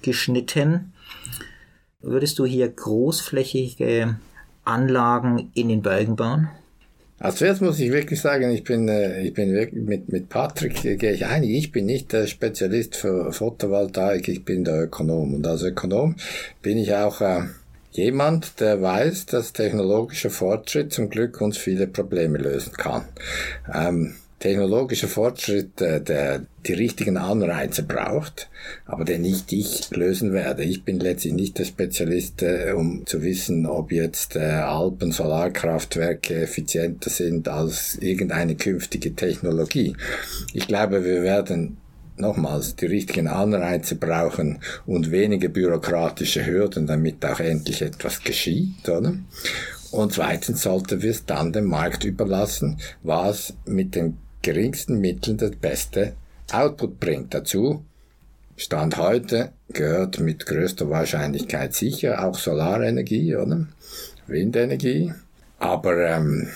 angeschnitten. 0.00 0.92
Würdest 2.00 2.38
du 2.38 2.46
hier 2.46 2.68
großflächige 2.68 4.16
Anlagen 4.64 5.50
in 5.54 5.68
den 5.68 5.82
Bergen 5.82 6.14
bauen? 6.14 6.50
Also 7.18 7.38
zuerst 7.38 7.62
muss 7.62 7.80
ich 7.80 7.90
wirklich 7.90 8.20
sagen, 8.20 8.50
ich 8.50 8.62
bin, 8.62 8.88
äh, 8.88 9.22
ich 9.22 9.34
bin 9.34 9.52
wirklich 9.52 9.82
mit, 9.82 10.08
mit 10.12 10.28
Patrick 10.28 10.84
äh, 10.84 10.96
gehe 10.96 11.14
ich 11.14 11.26
einig. 11.26 11.50
Ich 11.50 11.72
bin 11.72 11.86
nicht 11.86 12.12
der 12.12 12.26
Spezialist 12.26 12.94
für 12.94 13.32
Photovoltaik, 13.32 14.28
ich 14.28 14.44
bin 14.44 14.64
der 14.64 14.84
Ökonom. 14.84 15.34
Und 15.34 15.46
als 15.46 15.62
Ökonom 15.62 16.14
bin 16.62 16.76
ich 16.76 16.94
auch 16.94 17.20
äh, 17.22 17.44
Jemand, 17.96 18.60
der 18.60 18.82
weiß, 18.82 19.24
dass 19.24 19.54
technologischer 19.54 20.28
Fortschritt 20.28 20.92
zum 20.92 21.08
Glück 21.08 21.40
uns 21.40 21.56
viele 21.56 21.86
Probleme 21.86 22.36
lösen 22.36 22.74
kann. 22.74 23.04
Ähm, 23.72 24.16
technologischer 24.38 25.08
Fortschritt, 25.08 25.80
äh, 25.80 26.02
der 26.02 26.42
die 26.66 26.74
richtigen 26.74 27.16
Anreize 27.16 27.84
braucht, 27.84 28.50
aber 28.84 29.06
den 29.06 29.22
nicht 29.22 29.50
ich 29.50 29.88
lösen 29.92 30.34
werde. 30.34 30.62
Ich 30.62 30.84
bin 30.84 31.00
letztlich 31.00 31.32
nicht 31.32 31.58
der 31.58 31.64
Spezialist, 31.64 32.42
äh, 32.42 32.72
um 32.76 33.06
zu 33.06 33.22
wissen, 33.22 33.64
ob 33.64 33.90
jetzt 33.90 34.36
äh, 34.36 34.40
Alpen 34.40 35.10
Solarkraftwerke 35.10 36.42
effizienter 36.42 37.08
sind 37.08 37.48
als 37.48 37.96
irgendeine 37.98 38.56
künftige 38.56 39.14
Technologie. 39.14 39.96
Ich 40.52 40.66
glaube, 40.66 41.02
wir 41.02 41.22
werden 41.22 41.78
nochmals 42.18 42.76
die 42.76 42.86
richtigen 42.86 43.28
Anreize 43.28 43.96
brauchen 43.96 44.60
und 44.86 45.10
weniger 45.10 45.48
bürokratische 45.48 46.46
Hürden, 46.46 46.86
damit 46.86 47.24
auch 47.24 47.40
endlich 47.40 47.82
etwas 47.82 48.22
geschieht, 48.22 48.88
oder? 48.88 49.14
Und 49.90 50.12
zweitens 50.12 50.62
sollten 50.62 51.02
wir 51.02 51.10
es 51.10 51.24
dann 51.26 51.52
dem 51.52 51.66
Markt 51.66 52.04
überlassen, 52.04 52.78
was 53.02 53.54
mit 53.64 53.94
den 53.94 54.18
geringsten 54.42 55.00
Mitteln 55.00 55.36
das 55.38 55.52
beste 55.52 56.14
Output 56.52 57.00
bringt. 57.00 57.34
Dazu 57.34 57.84
Stand 58.58 58.96
heute 58.96 59.52
gehört 59.68 60.18
mit 60.18 60.46
größter 60.46 60.88
Wahrscheinlichkeit 60.88 61.74
sicher 61.74 62.24
auch 62.24 62.38
Solarenergie, 62.38 63.36
oder? 63.36 63.66
Windenergie. 64.26 65.12
Aber 65.58 65.98
ähm, 65.98 66.48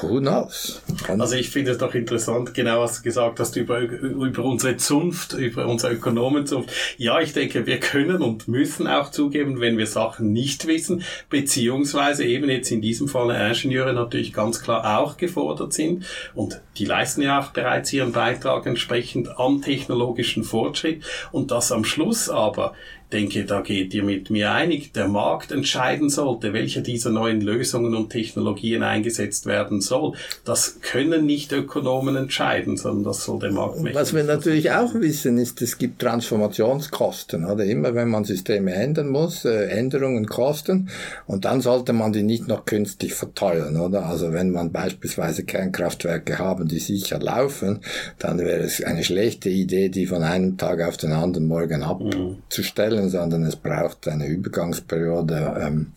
Who 0.00 0.20
knows? 0.20 0.80
Also 1.06 1.36
ich 1.36 1.50
finde 1.50 1.72
es 1.72 1.78
doch 1.78 1.94
interessant, 1.94 2.54
genau 2.54 2.80
was 2.80 2.98
du 2.98 3.02
gesagt 3.02 3.40
hast 3.40 3.56
über, 3.56 3.80
über 3.80 4.44
unsere 4.44 4.76
Zunft, 4.76 5.34
über 5.34 5.66
unsere 5.66 5.92
Ökonomenzunft. 5.92 6.70
Ja, 6.96 7.20
ich 7.20 7.32
denke, 7.32 7.66
wir 7.66 7.78
können 7.78 8.22
und 8.22 8.48
müssen 8.48 8.86
auch 8.86 9.10
zugeben, 9.10 9.60
wenn 9.60 9.76
wir 9.76 9.86
Sachen 9.86 10.32
nicht 10.32 10.66
wissen, 10.66 11.02
beziehungsweise 11.28 12.24
eben 12.24 12.48
jetzt 12.48 12.70
in 12.70 12.80
diesem 12.80 13.08
Fall 13.08 13.30
Ingenieure 13.30 13.92
natürlich 13.92 14.32
ganz 14.32 14.62
klar 14.62 14.98
auch 14.98 15.16
gefordert 15.16 15.72
sind 15.72 16.06
und 16.34 16.60
die 16.76 16.84
leisten 16.84 17.22
ja 17.22 17.40
auch 17.40 17.48
bereits 17.48 17.92
ihren 17.92 18.12
Beitrag 18.12 18.66
entsprechend 18.66 19.38
am 19.38 19.62
technologischen 19.62 20.44
Fortschritt 20.44 21.04
und 21.32 21.50
das 21.50 21.72
am 21.72 21.84
Schluss 21.84 22.28
aber 22.28 22.74
denke, 23.12 23.44
da 23.44 23.60
geht 23.60 23.94
ihr 23.94 24.02
mit 24.02 24.30
mir 24.30 24.52
einig, 24.52 24.92
der 24.92 25.08
Markt 25.08 25.52
entscheiden 25.52 26.08
sollte, 26.08 26.52
welche 26.52 26.82
dieser 26.82 27.10
neuen 27.10 27.40
Lösungen 27.40 27.94
und 27.94 28.10
Technologien 28.10 28.82
eingesetzt 28.82 29.46
werden 29.46 29.80
soll. 29.80 30.14
Das 30.44 30.80
können 30.80 31.26
nicht 31.26 31.52
Ökonomen 31.52 32.16
entscheiden, 32.16 32.76
sondern 32.76 33.04
das 33.04 33.24
soll 33.24 33.38
der 33.38 33.52
Markt 33.52 33.80
machen. 33.80 33.94
Was 33.94 34.14
wir 34.14 34.24
natürlich 34.24 34.70
auch 34.70 34.94
wissen, 34.94 35.38
ist, 35.38 35.60
es 35.62 35.78
gibt 35.78 36.00
Transformationskosten. 36.00 37.44
Oder? 37.44 37.64
Immer 37.64 37.94
wenn 37.94 38.08
man 38.08 38.24
Systeme 38.24 38.72
ändern 38.72 39.08
muss, 39.08 39.44
äh, 39.44 39.66
Änderungen 39.66 40.26
kosten 40.26 40.88
und 41.26 41.44
dann 41.44 41.60
sollte 41.60 41.92
man 41.92 42.12
die 42.12 42.22
nicht 42.22 42.48
noch 42.48 42.64
künstlich 42.64 43.14
verteuern. 43.14 43.76
Oder? 43.76 44.06
Also 44.06 44.32
wenn 44.32 44.50
man 44.50 44.72
beispielsweise 44.72 45.44
Kernkraftwerke 45.44 46.38
haben, 46.38 46.68
die 46.68 46.78
sicher 46.78 47.18
laufen, 47.18 47.80
dann 48.18 48.38
wäre 48.38 48.60
es 48.60 48.82
eine 48.82 49.04
schlechte 49.04 49.50
Idee, 49.50 49.88
die 49.88 50.06
von 50.06 50.22
einem 50.22 50.56
Tag 50.56 50.80
auf 50.80 50.96
den 50.96 51.12
anderen 51.12 51.46
Morgen 51.46 51.82
abzustellen. 51.82 53.01
Mhm 53.01 53.01
können, 53.02 53.10
sondern 53.10 53.44
es 53.44 53.56
braucht 53.56 54.08
eine 54.08 54.26
Übergangsperiode, 54.26 55.56
ähm, 55.60 55.92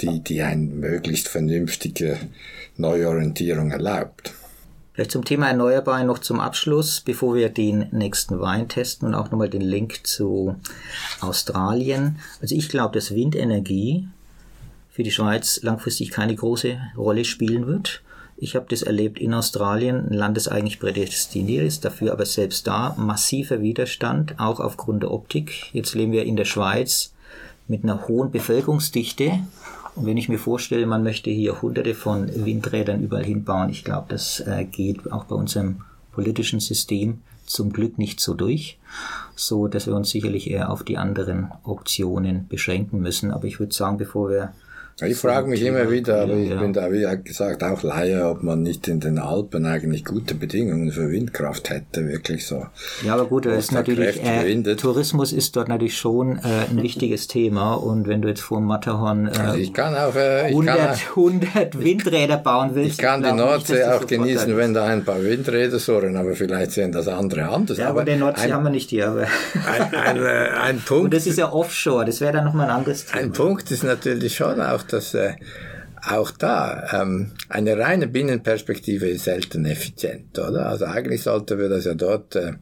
die, 0.00 0.20
die 0.20 0.42
eine 0.42 0.62
möglichst 0.62 1.28
vernünftige 1.28 2.18
Neuorientierung 2.76 3.70
erlaubt. 3.70 4.32
Vielleicht 4.92 5.10
zum 5.10 5.24
Thema 5.24 5.48
Erneuerbare 5.48 6.04
noch 6.04 6.20
zum 6.20 6.38
Abschluss, 6.38 7.00
bevor 7.00 7.34
wir 7.34 7.48
den 7.48 7.88
nächsten 7.90 8.38
Wein 8.40 8.68
testen 8.68 9.08
und 9.08 9.14
auch 9.14 9.30
nochmal 9.30 9.50
den 9.50 9.62
Link 9.62 10.06
zu 10.06 10.54
Australien. 11.20 12.20
Also 12.40 12.54
ich 12.54 12.68
glaube, 12.68 12.94
dass 12.94 13.12
Windenergie 13.12 14.06
für 14.90 15.02
die 15.02 15.10
Schweiz 15.10 15.60
langfristig 15.62 16.10
keine 16.10 16.36
große 16.36 16.78
Rolle 16.96 17.24
spielen 17.24 17.66
wird. 17.66 18.03
Ich 18.36 18.56
habe 18.56 18.66
das 18.68 18.82
erlebt 18.82 19.18
in 19.18 19.32
Australien, 19.32 20.08
ein 20.08 20.12
Land, 20.12 20.36
das 20.36 20.48
eigentlich 20.48 20.80
prädestiniert 20.80 21.64
ist, 21.64 21.84
dafür 21.84 22.12
aber 22.12 22.26
selbst 22.26 22.66
da 22.66 22.94
massiver 22.98 23.60
Widerstand, 23.60 24.38
auch 24.38 24.60
aufgrund 24.60 25.02
der 25.02 25.12
Optik. 25.12 25.72
Jetzt 25.72 25.94
leben 25.94 26.12
wir 26.12 26.24
in 26.24 26.36
der 26.36 26.44
Schweiz 26.44 27.14
mit 27.68 27.84
einer 27.84 28.08
hohen 28.08 28.30
Bevölkerungsdichte. 28.30 29.40
Und 29.94 30.06
wenn 30.06 30.16
ich 30.16 30.28
mir 30.28 30.38
vorstelle, 30.38 30.86
man 30.86 31.04
möchte 31.04 31.30
hier 31.30 31.62
hunderte 31.62 31.94
von 31.94 32.28
Windrädern 32.44 33.02
überall 33.02 33.24
hinbauen, 33.24 33.70
ich 33.70 33.84
glaube, 33.84 34.06
das 34.08 34.40
äh, 34.40 34.64
geht 34.64 35.10
auch 35.12 35.24
bei 35.24 35.36
unserem 35.36 35.82
politischen 36.12 36.60
System 36.60 37.20
zum 37.46 37.72
Glück 37.72 37.98
nicht 37.98 38.20
so 38.20 38.34
durch, 38.34 38.78
so 39.36 39.68
dass 39.68 39.86
wir 39.86 39.94
uns 39.94 40.10
sicherlich 40.10 40.50
eher 40.50 40.70
auf 40.70 40.82
die 40.82 40.98
anderen 40.98 41.48
Optionen 41.62 42.48
beschränken 42.48 43.00
müssen. 43.00 43.30
Aber 43.30 43.46
ich 43.46 43.60
würde 43.60 43.74
sagen, 43.74 43.98
bevor 43.98 44.30
wir 44.30 44.52
ich 45.02 45.16
frage 45.16 45.48
mich 45.48 45.62
immer 45.62 45.90
wieder, 45.90 46.22
aber 46.22 46.34
ich 46.34 46.56
bin 46.56 46.72
da, 46.72 46.92
wie 46.92 47.04
gesagt, 47.24 47.64
auch 47.64 47.82
Laie, 47.82 48.28
ob 48.28 48.44
man 48.44 48.62
nicht 48.62 48.86
in 48.86 49.00
den 49.00 49.18
Alpen 49.18 49.66
eigentlich 49.66 50.04
gute 50.04 50.36
Bedingungen 50.36 50.92
für 50.92 51.10
Windkraft 51.10 51.70
hätte, 51.70 52.06
wirklich 52.06 52.46
so. 52.46 52.66
Ja, 53.04 53.14
aber 53.14 53.26
gut, 53.26 53.46
ist 53.46 53.72
natürlich, 53.72 54.22
äh, 54.22 54.76
Tourismus 54.76 55.32
ist 55.32 55.56
dort 55.56 55.68
natürlich 55.68 55.98
schon 55.98 56.38
äh, 56.38 56.70
ein 56.70 56.80
wichtiges 56.80 57.26
Thema 57.34 57.74
und 57.74 58.06
wenn 58.06 58.22
du 58.22 58.28
jetzt 58.28 58.40
vor 58.40 58.60
Matterhorn 58.60 59.26
äh, 59.26 59.36
also 59.36 59.58
ich 59.58 59.72
kann 59.72 59.96
auch, 59.96 60.14
äh, 60.14 60.44
100, 60.44 60.76
kann, 60.76 60.96
100 61.10 61.80
Windräder 61.80 62.36
bauen 62.36 62.70
willst. 62.74 62.92
Ich 62.92 62.98
kann 62.98 63.22
die 63.22 63.32
Nordsee 63.32 63.74
nicht, 63.74 63.84
auch 63.86 64.06
genießen, 64.06 64.56
wenn 64.56 64.74
da 64.74 64.84
ein 64.84 65.04
paar 65.04 65.22
Windräder 65.22 65.80
sohren, 65.80 66.16
aber 66.16 66.36
vielleicht 66.36 66.70
sehen 66.70 66.92
das 66.92 67.08
andere 67.08 67.48
anders. 67.48 67.78
Ja, 67.78 67.88
aber, 67.88 68.02
aber 68.02 68.10
die 68.12 68.16
Nordsee 68.16 68.44
ein, 68.44 68.52
haben 68.52 68.64
wir 68.64 68.70
nicht 68.70 68.90
hier. 68.90 69.08
Aber 69.08 69.22
ein, 69.22 69.94
ein, 69.94 70.16
äh, 70.16 70.48
ein 70.62 70.80
Punkt. 70.80 71.04
Und 71.04 71.14
das 71.14 71.26
ist 71.26 71.38
ja 71.38 71.52
Offshore, 71.52 72.04
das 72.04 72.20
wäre 72.20 72.32
dann 72.32 72.44
nochmal 72.44 72.70
ein 72.70 72.76
anderes 72.76 73.06
Thema. 73.06 73.22
Ein 73.22 73.32
Punkt 73.32 73.70
ist 73.72 73.82
natürlich 73.82 74.36
schon 74.36 74.60
auch 74.60 74.83
dass 74.92 75.14
äh, 75.14 75.34
auch 76.10 76.30
da 76.30 76.86
ähm, 76.92 77.32
eine 77.48 77.78
reine 77.78 78.06
Binnenperspektive 78.06 79.08
ist 79.08 79.24
selten 79.24 79.64
effizient, 79.64 80.38
oder? 80.38 80.66
Also 80.66 80.84
eigentlich 80.84 81.22
sollten 81.22 81.58
wir 81.58 81.68
das 81.68 81.84
ja 81.84 81.94
dort 81.94 82.36
äh, 82.36 82.52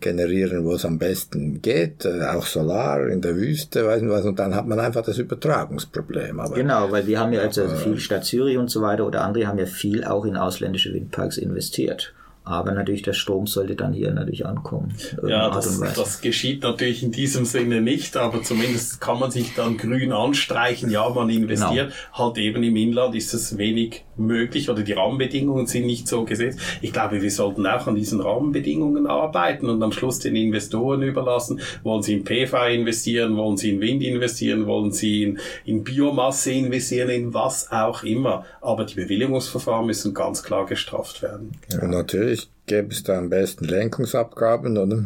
generieren, 0.00 0.64
wo 0.64 0.74
es 0.74 0.84
am 0.84 0.98
besten 0.98 1.62
geht, 1.62 2.04
äh, 2.04 2.24
auch 2.24 2.46
Solar 2.46 3.08
in 3.08 3.20
der 3.20 3.36
Wüste, 3.36 3.86
weiß 3.86 4.02
nicht 4.02 4.10
was, 4.10 4.24
und 4.24 4.38
dann 4.38 4.54
hat 4.54 4.66
man 4.66 4.78
einfach 4.78 5.02
das 5.02 5.18
Übertragungsproblem. 5.18 6.40
Aber, 6.40 6.54
genau, 6.54 6.90
weil 6.90 7.06
wir 7.06 7.18
haben 7.18 7.32
ja 7.32 7.40
also 7.40 7.68
viel 7.68 7.98
Stadt 7.98 8.24
Zürich 8.24 8.58
und 8.58 8.70
so 8.70 8.82
weiter 8.82 9.06
oder 9.06 9.22
andere 9.22 9.46
haben 9.46 9.58
ja 9.58 9.66
viel 9.66 10.04
auch 10.04 10.24
in 10.24 10.36
ausländische 10.36 10.92
Windparks 10.92 11.38
investiert. 11.38 12.12
Aber 12.44 12.72
natürlich 12.72 13.02
der 13.02 13.12
Strom 13.12 13.46
sollte 13.46 13.76
dann 13.76 13.92
hier 13.92 14.10
natürlich 14.10 14.44
ankommen. 14.46 14.94
Ja, 15.26 15.48
das, 15.50 15.78
das 15.78 16.20
geschieht 16.20 16.64
natürlich 16.64 17.02
in 17.04 17.12
diesem 17.12 17.44
Sinne 17.44 17.80
nicht, 17.80 18.16
aber 18.16 18.42
zumindest 18.42 19.00
kann 19.00 19.20
man 19.20 19.30
sich 19.30 19.54
dann 19.54 19.76
grün 19.76 20.12
anstreichen. 20.12 20.90
Ja, 20.90 21.08
man 21.08 21.30
investiert. 21.30 21.90
Genau. 21.90 22.26
Halt 22.26 22.38
eben 22.38 22.62
im 22.64 22.74
Inland 22.74 23.14
ist 23.14 23.32
es 23.32 23.58
wenig 23.58 24.04
möglich 24.16 24.68
oder 24.70 24.82
die 24.82 24.92
Rahmenbedingungen 24.92 25.66
sind 25.66 25.86
nicht 25.86 26.08
so 26.08 26.24
gesetzt. 26.24 26.58
Ich 26.80 26.92
glaube, 26.92 27.22
wir 27.22 27.30
sollten 27.30 27.64
auch 27.66 27.86
an 27.86 27.94
diesen 27.94 28.20
Rahmenbedingungen 28.20 29.06
arbeiten 29.06 29.68
und 29.68 29.82
am 29.82 29.92
Schluss 29.92 30.18
den 30.18 30.34
Investoren 30.34 31.02
überlassen. 31.02 31.60
Wollen 31.84 32.02
sie 32.02 32.14
in 32.14 32.24
PV 32.24 32.66
investieren? 32.66 33.36
Wollen 33.36 33.56
sie 33.56 33.70
in 33.70 33.80
Wind 33.80 34.02
investieren? 34.02 34.66
Wollen 34.66 34.90
sie 34.90 35.22
in, 35.22 35.38
in 35.64 35.84
Biomasse 35.84 36.50
investieren? 36.50 37.10
In 37.10 37.34
was 37.34 37.70
auch 37.70 38.02
immer. 38.02 38.44
Aber 38.60 38.84
die 38.84 38.96
Bewilligungsverfahren 38.96 39.86
müssen 39.86 40.12
ganz 40.12 40.42
klar 40.42 40.66
gestrafft 40.66 41.22
werden. 41.22 41.52
Ja, 41.70 41.86
natürlich 41.86 42.31
natürlich 42.32 42.50
gäbe 42.66 42.92
es 42.92 43.02
da 43.02 43.18
am 43.18 43.28
besten 43.30 43.64
Lenkungsabgaben, 43.64 44.76
oder? 44.78 45.04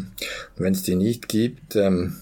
Wenn 0.57 0.73
es 0.73 0.83
die 0.83 0.95
nicht 0.95 1.29
gibt, 1.29 1.77
ähm, 1.77 2.17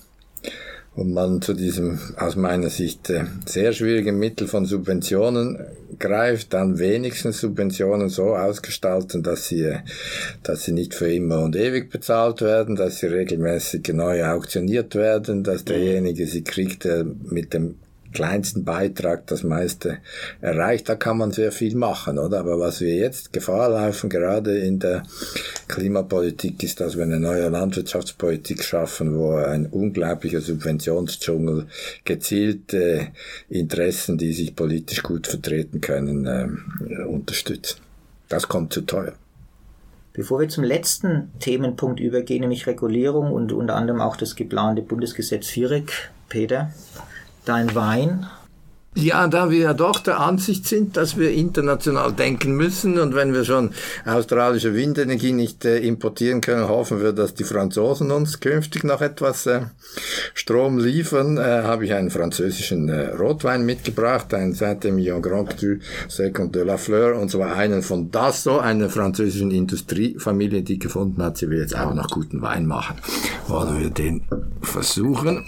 und 0.96 1.12
man 1.12 1.42
zu 1.42 1.54
diesem 1.54 1.98
aus 2.16 2.36
meiner 2.36 2.70
Sicht 2.70 3.10
äh, 3.10 3.24
sehr 3.46 3.72
schwierigen 3.72 4.16
Mittel 4.16 4.46
von 4.46 4.64
Subventionen 4.64 5.58
greift, 5.98 6.54
dann 6.54 6.78
wenigstens 6.78 7.40
Subventionen 7.40 8.08
so 8.10 8.36
ausgestalten, 8.36 9.24
dass 9.24 9.48
sie, 9.48 9.62
äh, 9.62 9.78
dass 10.44 10.64
sie 10.64 10.72
nicht 10.72 10.94
für 10.94 11.12
immer 11.12 11.40
und 11.40 11.56
ewig 11.56 11.90
bezahlt 11.90 12.42
werden, 12.42 12.76
dass 12.76 13.00
sie 13.00 13.06
regelmäßig 13.06 13.88
neu 13.92 14.24
auktioniert 14.24 14.94
werden, 14.94 15.42
dass 15.42 15.64
derjenige 15.64 16.28
sie 16.28 16.44
kriegt, 16.44 16.84
der 16.84 17.04
mit 17.04 17.54
dem 17.54 17.74
kleinsten 18.14 18.64
Beitrag 18.64 19.26
das 19.26 19.42
meiste 19.42 19.98
erreicht. 20.40 20.88
Da 20.88 20.94
kann 20.94 21.18
man 21.18 21.32
sehr 21.32 21.52
viel 21.52 21.76
machen, 21.76 22.18
oder? 22.18 22.38
Aber 22.38 22.58
was 22.58 22.80
wir 22.80 22.94
jetzt 22.94 23.32
Gefahr 23.32 23.68
laufen, 23.68 24.08
gerade 24.08 24.58
in 24.58 24.78
der 24.78 25.02
Klimapolitik, 25.68 26.62
ist, 26.62 26.80
dass 26.80 26.96
wir 26.96 27.02
eine 27.02 27.20
neue 27.20 27.48
Landwirtschaftspolitik 27.50 28.64
schaffen, 28.64 29.18
wo 29.18 29.34
ein 29.34 29.66
unglaublicher 29.66 30.40
Subventionsdschungel 30.40 31.66
gezielte 32.04 33.08
Interessen, 33.50 34.16
die 34.16 34.32
sich 34.32 34.56
politisch 34.56 35.02
gut 35.02 35.26
vertreten 35.26 35.82
können, 35.82 36.26
äh, 36.26 37.02
unterstützen. 37.02 37.80
Das 38.28 38.48
kommt 38.48 38.72
zu 38.72 38.82
teuer. 38.82 39.12
Bevor 40.14 40.38
wir 40.38 40.48
zum 40.48 40.62
letzten 40.62 41.32
Themenpunkt 41.40 41.98
übergehen, 41.98 42.42
nämlich 42.42 42.68
Regulierung 42.68 43.32
und 43.32 43.52
unter 43.52 43.74
anderem 43.74 44.00
auch 44.00 44.16
das 44.16 44.36
geplante 44.36 44.80
Bundesgesetz 44.80 45.48
FIREC, 45.48 46.12
Peter, 46.28 46.70
dein 47.44 47.74
Wein? 47.74 48.26
Ja, 48.96 49.26
da 49.26 49.50
wir 49.50 49.58
ja 49.58 49.74
doch 49.74 49.98
der 49.98 50.20
Ansicht 50.20 50.68
sind, 50.68 50.96
dass 50.96 51.18
wir 51.18 51.32
international 51.32 52.12
denken 52.12 52.52
müssen 52.52 53.00
und 53.00 53.16
wenn 53.16 53.34
wir 53.34 53.44
schon 53.44 53.70
australische 54.06 54.72
Windenergie 54.72 55.32
nicht 55.32 55.64
äh, 55.64 55.78
importieren 55.78 56.40
können, 56.40 56.68
hoffen 56.68 57.02
wir, 57.02 57.12
dass 57.12 57.34
die 57.34 57.42
Franzosen 57.42 58.12
uns 58.12 58.38
künftig 58.38 58.84
noch 58.84 59.00
etwas 59.00 59.46
äh, 59.46 59.62
Strom 60.32 60.78
liefern, 60.78 61.38
äh, 61.38 61.40
habe 61.40 61.86
ich 61.86 61.92
einen 61.92 62.10
französischen 62.10 62.88
äh, 62.88 63.08
Rotwein 63.08 63.66
mitgebracht, 63.66 64.32
einen 64.32 64.54
Saint-Emilion 64.54 65.22
Grand 65.22 65.58
Cru 65.58 65.78
Second 66.06 66.54
de 66.54 66.62
la 66.62 66.76
Fleur 66.76 67.18
und 67.18 67.32
zwar 67.32 67.56
einen 67.56 67.82
von 67.82 68.12
Dasso, 68.12 68.60
einer 68.60 68.90
französischen 68.90 69.50
Industriefamilie, 69.50 70.62
die 70.62 70.78
gefunden 70.78 71.20
hat, 71.20 71.38
sie 71.38 71.50
will 71.50 71.58
jetzt 71.58 71.76
auch 71.76 71.94
noch 71.94 72.10
guten 72.10 72.42
Wein 72.42 72.66
machen. 72.66 72.94
Wollen 73.48 73.80
wir 73.80 73.90
den 73.90 74.22
versuchen? 74.62 75.44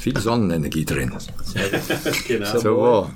Viel 0.00 0.18
Sonnenenergie 0.18 0.84
drin. 0.84 1.12
genau. 2.26 2.58
So. 2.58 3.10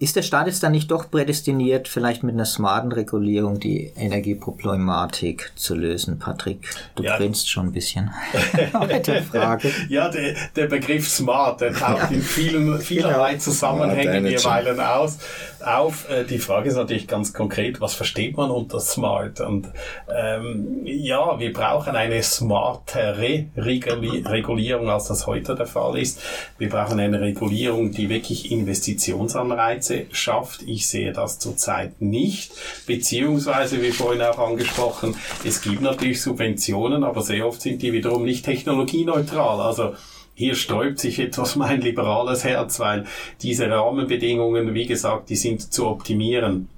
Ist 0.00 0.16
der 0.16 0.22
Staat 0.22 0.46
jetzt 0.46 0.62
dann 0.62 0.72
nicht 0.72 0.90
doch 0.90 1.10
prädestiniert, 1.10 1.86
vielleicht 1.86 2.22
mit 2.22 2.34
einer 2.34 2.46
smarten 2.46 2.90
Regulierung 2.90 3.60
die 3.60 3.92
Energieproblematik 3.94 5.52
zu 5.56 5.74
lösen? 5.74 6.18
Patrick, 6.18 6.70
du 6.94 7.02
ja. 7.02 7.18
grinst 7.18 7.50
schon 7.50 7.66
ein 7.66 7.72
bisschen 7.72 8.10
mit 8.88 9.06
der 9.06 9.22
Frage. 9.22 9.70
Ja, 9.90 10.08
der, 10.08 10.36
der 10.56 10.68
Begriff 10.68 11.06
smart, 11.06 11.60
der 11.60 11.74
taucht 11.74 12.10
ja. 12.10 12.16
in 12.16 12.22
vielen, 12.22 12.80
vielerlei 12.80 13.32
genau. 13.32 13.42
Zusammenhängen 13.42 14.24
jeweils 14.24 14.78
aus, 14.78 15.18
auf. 15.62 16.08
Äh, 16.08 16.24
die 16.24 16.38
Frage 16.38 16.70
ist 16.70 16.76
natürlich 16.76 17.06
ganz 17.06 17.34
konkret, 17.34 17.82
was 17.82 17.92
versteht 17.92 18.38
man 18.38 18.50
unter 18.50 18.80
smart? 18.80 19.42
Und 19.42 19.68
ähm, 20.08 20.80
ja, 20.84 21.38
wir 21.38 21.52
brauchen 21.52 21.94
eine 21.94 22.22
smartere 22.22 23.48
Regulierung, 23.54 24.88
als 24.88 25.08
das 25.08 25.26
heute 25.26 25.54
der 25.54 25.66
Fall 25.66 25.98
ist. 25.98 26.22
Wir 26.56 26.70
brauchen 26.70 26.98
eine 26.98 27.20
Regulierung, 27.20 27.92
die 27.92 28.08
wirklich 28.08 28.50
Investitionsanreize 28.50 29.89
Anreize 29.90 30.06
schafft. 30.12 30.62
Ich 30.62 30.86
sehe 30.88 31.12
das 31.12 31.38
zurzeit 31.38 32.00
nicht. 32.00 32.52
Beziehungsweise, 32.86 33.82
wie 33.82 33.90
vorhin 33.90 34.22
auch 34.22 34.38
angesprochen, 34.38 35.16
es 35.44 35.60
gibt 35.62 35.82
natürlich 35.82 36.22
Subventionen, 36.22 37.04
aber 37.04 37.22
sehr 37.22 37.46
oft 37.46 37.60
sind 37.60 37.82
die 37.82 37.92
wiederum 37.92 38.24
nicht 38.24 38.44
technologieneutral. 38.44 39.60
Also 39.60 39.94
hier 40.34 40.54
sträubt 40.54 40.98
sich 40.98 41.18
etwas 41.18 41.56
mein 41.56 41.80
liberales 41.80 42.44
Herz, 42.44 42.80
weil 42.80 43.06
diese 43.42 43.68
Rahmenbedingungen, 43.68 44.74
wie 44.74 44.86
gesagt, 44.86 45.30
die 45.30 45.36
sind 45.36 45.72
zu 45.72 45.86
optimieren. 45.86 46.68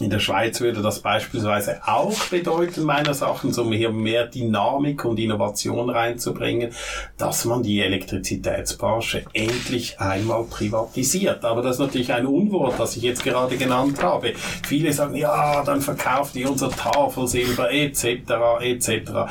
In 0.00 0.08
der 0.08 0.18
Schweiz 0.18 0.60
würde 0.62 0.80
das 0.80 1.00
beispielsweise 1.00 1.82
auch 1.86 2.18
bedeuten, 2.30 2.84
meiner 2.84 3.12
Sachen, 3.12 3.54
um 3.54 3.70
hier 3.70 3.90
mehr 3.90 4.26
Dynamik 4.26 5.04
und 5.04 5.18
Innovation 5.18 5.90
reinzubringen, 5.90 6.72
dass 7.18 7.44
man 7.44 7.62
die 7.62 7.82
Elektrizitätsbranche 7.82 9.24
endlich 9.34 10.00
einmal 10.00 10.44
privatisiert. 10.44 11.44
Aber 11.44 11.60
das 11.60 11.76
ist 11.76 11.80
natürlich 11.80 12.14
ein 12.14 12.26
Unwort, 12.26 12.80
das 12.80 12.96
ich 12.96 13.02
jetzt 13.02 13.22
gerade 13.22 13.58
genannt 13.58 14.02
habe. 14.02 14.32
Viele 14.66 14.90
sagen, 14.94 15.16
ja, 15.16 15.62
dann 15.64 15.82
verkauft 15.82 16.34
ihr 16.34 16.50
unser 16.50 16.70
Tafelsilber 16.70 17.70
etc. 17.70 18.06
etc 18.60 19.28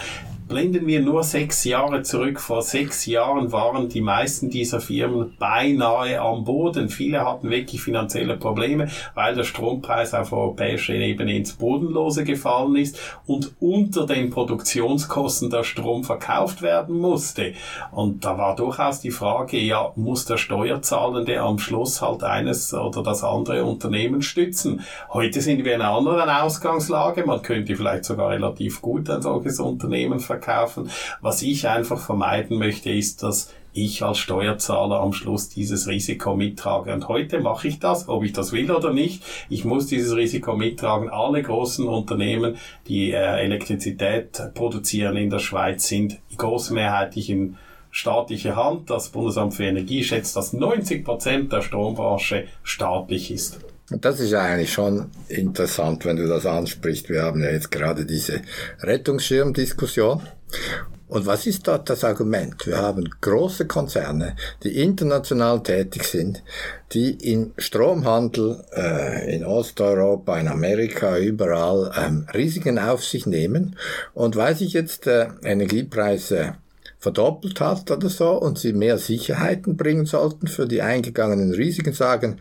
blenden 0.49 0.87
wir 0.87 0.99
nur 0.99 1.23
sechs 1.23 1.63
Jahre 1.63 2.01
zurück. 2.01 2.39
Vor 2.39 2.63
sechs 2.63 3.05
Jahren 3.05 3.51
waren 3.51 3.87
die 3.87 4.01
meisten 4.01 4.49
dieser 4.49 4.81
Firmen 4.81 5.35
beinahe 5.37 6.19
am 6.19 6.43
Boden. 6.43 6.89
Viele 6.89 7.23
hatten 7.23 7.51
wirklich 7.51 7.81
finanzielle 7.81 8.35
Probleme, 8.35 8.89
weil 9.13 9.35
der 9.35 9.43
Strompreis 9.43 10.13
auf 10.15 10.33
europäischer 10.33 10.95
Ebene 10.95 11.37
ins 11.37 11.53
Bodenlose 11.53 12.23
gefallen 12.23 12.75
ist 12.75 12.99
und 13.27 13.53
unter 13.59 14.07
den 14.07 14.31
Produktionskosten 14.31 15.51
der 15.51 15.63
Strom 15.63 16.03
verkauft 16.03 16.63
werden 16.63 16.97
musste. 16.97 17.53
Und 17.91 18.25
da 18.25 18.37
war 18.37 18.55
durchaus 18.55 19.01
die 19.01 19.11
Frage, 19.11 19.59
ja, 19.59 19.91
muss 19.95 20.25
der 20.25 20.37
Steuerzahlende 20.37 21.39
am 21.39 21.59
Schluss 21.59 22.01
halt 22.01 22.23
eines 22.23 22.73
oder 22.73 23.03
das 23.03 23.23
andere 23.23 23.63
Unternehmen 23.65 24.23
stützen? 24.23 24.81
Heute 25.13 25.41
sind 25.41 25.63
wir 25.63 25.75
in 25.75 25.81
einer 25.81 25.93
anderen 25.93 26.29
Ausgangslage. 26.29 27.23
Man 27.23 27.43
könnte 27.43 27.75
vielleicht 27.75 28.05
sogar 28.05 28.31
relativ 28.31 28.81
gut 28.81 29.07
ein 29.11 29.21
solches 29.21 29.59
Unternehmen 29.59 30.19
verkaufen 30.19 30.38
verkaufen. 30.39 30.89
Was 31.21 31.41
ich 31.41 31.67
einfach 31.67 31.99
vermeiden 31.99 32.57
möchte, 32.57 32.89
ist, 32.89 33.23
dass 33.23 33.53
ich 33.71 34.03
als 34.03 34.17
Steuerzahler 34.17 34.99
am 34.99 35.13
Schluss 35.13 35.49
dieses 35.49 35.87
Risiko 35.87 36.35
mittrage. 36.35 36.91
Und 36.93 37.07
heute 37.07 37.39
mache 37.39 37.67
ich 37.67 37.79
das, 37.79 38.09
ob 38.09 38.23
ich 38.23 38.33
das 38.33 38.51
will 38.51 38.71
oder 38.71 38.91
nicht. 38.91 39.23
Ich 39.47 39.63
muss 39.63 39.87
dieses 39.87 40.15
Risiko 40.15 40.55
mittragen. 40.55 41.09
Alle 41.09 41.43
großen 41.43 41.87
Unternehmen, 41.87 42.57
die 42.87 43.11
äh, 43.11 43.43
Elektrizität 43.43 44.53
produzieren 44.55 45.17
in 45.17 45.29
der 45.29 45.39
Schweiz, 45.39 45.87
sind 45.87 46.19
großmehrheitlich 46.35 47.29
in 47.29 47.57
staatlicher 47.91 48.55
Hand. 48.55 48.89
Das 48.89 49.09
Bundesamt 49.09 49.53
für 49.53 49.65
Energie 49.65 50.03
schätzt, 50.03 50.35
dass 50.35 50.53
90 50.53 51.05
Prozent 51.05 51.53
der 51.53 51.61
Strombranche 51.61 52.47
staatlich 52.63 53.29
ist. 53.31 53.59
Das 53.91 54.19
ist 54.19 54.33
eigentlich 54.35 54.71
schon 54.71 55.09
interessant, 55.29 56.05
wenn 56.05 56.17
du 56.17 56.27
das 56.27 56.45
ansprichst. 56.45 57.09
Wir 57.09 57.23
haben 57.23 57.41
ja 57.41 57.49
jetzt 57.49 57.71
gerade 57.71 58.05
diese 58.05 58.41
Rettungsschirmdiskussion. 58.81 60.21
Und 61.07 61.25
was 61.25 61.47
ist 61.47 61.67
dort 61.67 61.89
das 61.89 62.03
Argument? 62.03 62.67
Wir 62.67 62.77
haben 62.77 63.09
große 63.21 63.65
Konzerne, 63.65 64.35
die 64.61 64.79
international 64.79 65.63
tätig 65.63 66.03
sind, 66.03 66.43
die 66.91 67.13
im 67.31 67.53
Stromhandel 67.57 68.63
äh, 68.75 69.35
in 69.35 69.43
Osteuropa, 69.43 70.39
in 70.39 70.47
Amerika, 70.47 71.17
überall 71.17 71.91
ähm, 71.97 72.27
Risiken 72.31 72.77
auf 72.77 73.03
sich 73.03 73.25
nehmen. 73.25 73.75
Und 74.13 74.35
weil 74.35 74.55
sich 74.55 74.73
jetzt 74.73 75.07
äh, 75.07 75.29
Energiepreise 75.43 76.57
verdoppelt 76.99 77.59
hat 77.59 77.89
oder 77.89 78.09
so 78.09 78.33
und 78.33 78.59
sie 78.59 78.73
mehr 78.73 78.99
Sicherheiten 78.99 79.77
bringen 79.77 80.05
sollten 80.05 80.45
für 80.45 80.67
die 80.67 80.83
eingegangenen 80.83 81.53
Risiken, 81.53 81.93
sagen, 81.93 82.39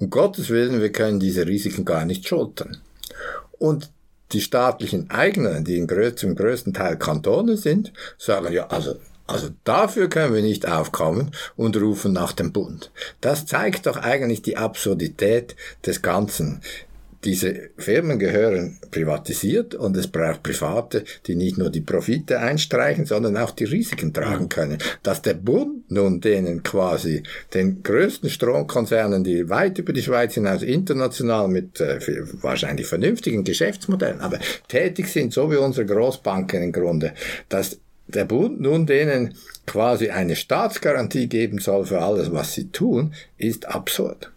um 0.00 0.10
Gottes 0.10 0.48
Willen, 0.48 0.80
wir 0.80 0.90
können 0.90 1.20
diese 1.20 1.46
Risiken 1.46 1.84
gar 1.84 2.04
nicht 2.04 2.26
schultern. 2.26 2.78
Und 3.58 3.90
die 4.32 4.40
staatlichen 4.40 5.10
Eigner, 5.10 5.60
die 5.60 5.86
zum 6.16 6.34
größten 6.34 6.72
Teil 6.72 6.96
Kantone 6.96 7.56
sind, 7.56 7.92
sagen 8.18 8.52
ja, 8.52 8.66
also 8.68 8.96
also 9.26 9.50
dafür 9.62 10.08
können 10.08 10.34
wir 10.34 10.42
nicht 10.42 10.66
aufkommen 10.66 11.30
und 11.56 11.76
rufen 11.76 12.12
nach 12.12 12.32
dem 12.32 12.50
Bund. 12.50 12.90
Das 13.20 13.46
zeigt 13.46 13.86
doch 13.86 13.96
eigentlich 13.96 14.42
die 14.42 14.56
Absurdität 14.56 15.54
des 15.86 16.02
Ganzen. 16.02 16.62
Diese 17.24 17.70
Firmen 17.76 18.18
gehören 18.18 18.78
privatisiert 18.90 19.74
und 19.74 19.94
es 19.96 20.08
braucht 20.08 20.42
Private, 20.42 21.04
die 21.26 21.34
nicht 21.34 21.58
nur 21.58 21.68
die 21.68 21.82
Profite 21.82 22.40
einstreichen, 22.40 23.04
sondern 23.04 23.36
auch 23.36 23.50
die 23.50 23.64
Risiken 23.64 24.14
tragen 24.14 24.48
können. 24.48 24.78
Dass 25.02 25.20
der 25.20 25.34
Bund 25.34 25.90
nun 25.90 26.22
denen 26.22 26.62
quasi 26.62 27.22
den 27.52 27.82
größten 27.82 28.30
Stromkonzernen, 28.30 29.22
die 29.22 29.50
weit 29.50 29.78
über 29.78 29.92
die 29.92 30.02
Schweiz 30.02 30.34
hinaus 30.34 30.62
international 30.62 31.48
mit 31.48 31.78
äh, 31.80 31.98
wahrscheinlich 32.40 32.86
vernünftigen 32.86 33.44
Geschäftsmodellen, 33.44 34.20
aber 34.20 34.38
tätig 34.68 35.08
sind, 35.08 35.34
so 35.34 35.50
wie 35.50 35.56
unsere 35.56 35.84
Großbanken 35.84 36.62
im 36.62 36.72
Grunde, 36.72 37.12
dass 37.50 37.78
der 38.06 38.24
Bund 38.24 38.60
nun 38.60 38.86
denen 38.86 39.34
quasi 39.66 40.08
eine 40.08 40.36
Staatsgarantie 40.36 41.28
geben 41.28 41.58
soll 41.58 41.84
für 41.84 42.00
alles, 42.00 42.32
was 42.32 42.54
sie 42.54 42.68
tun, 42.68 43.12
ist 43.36 43.68
absurd. 43.68 44.30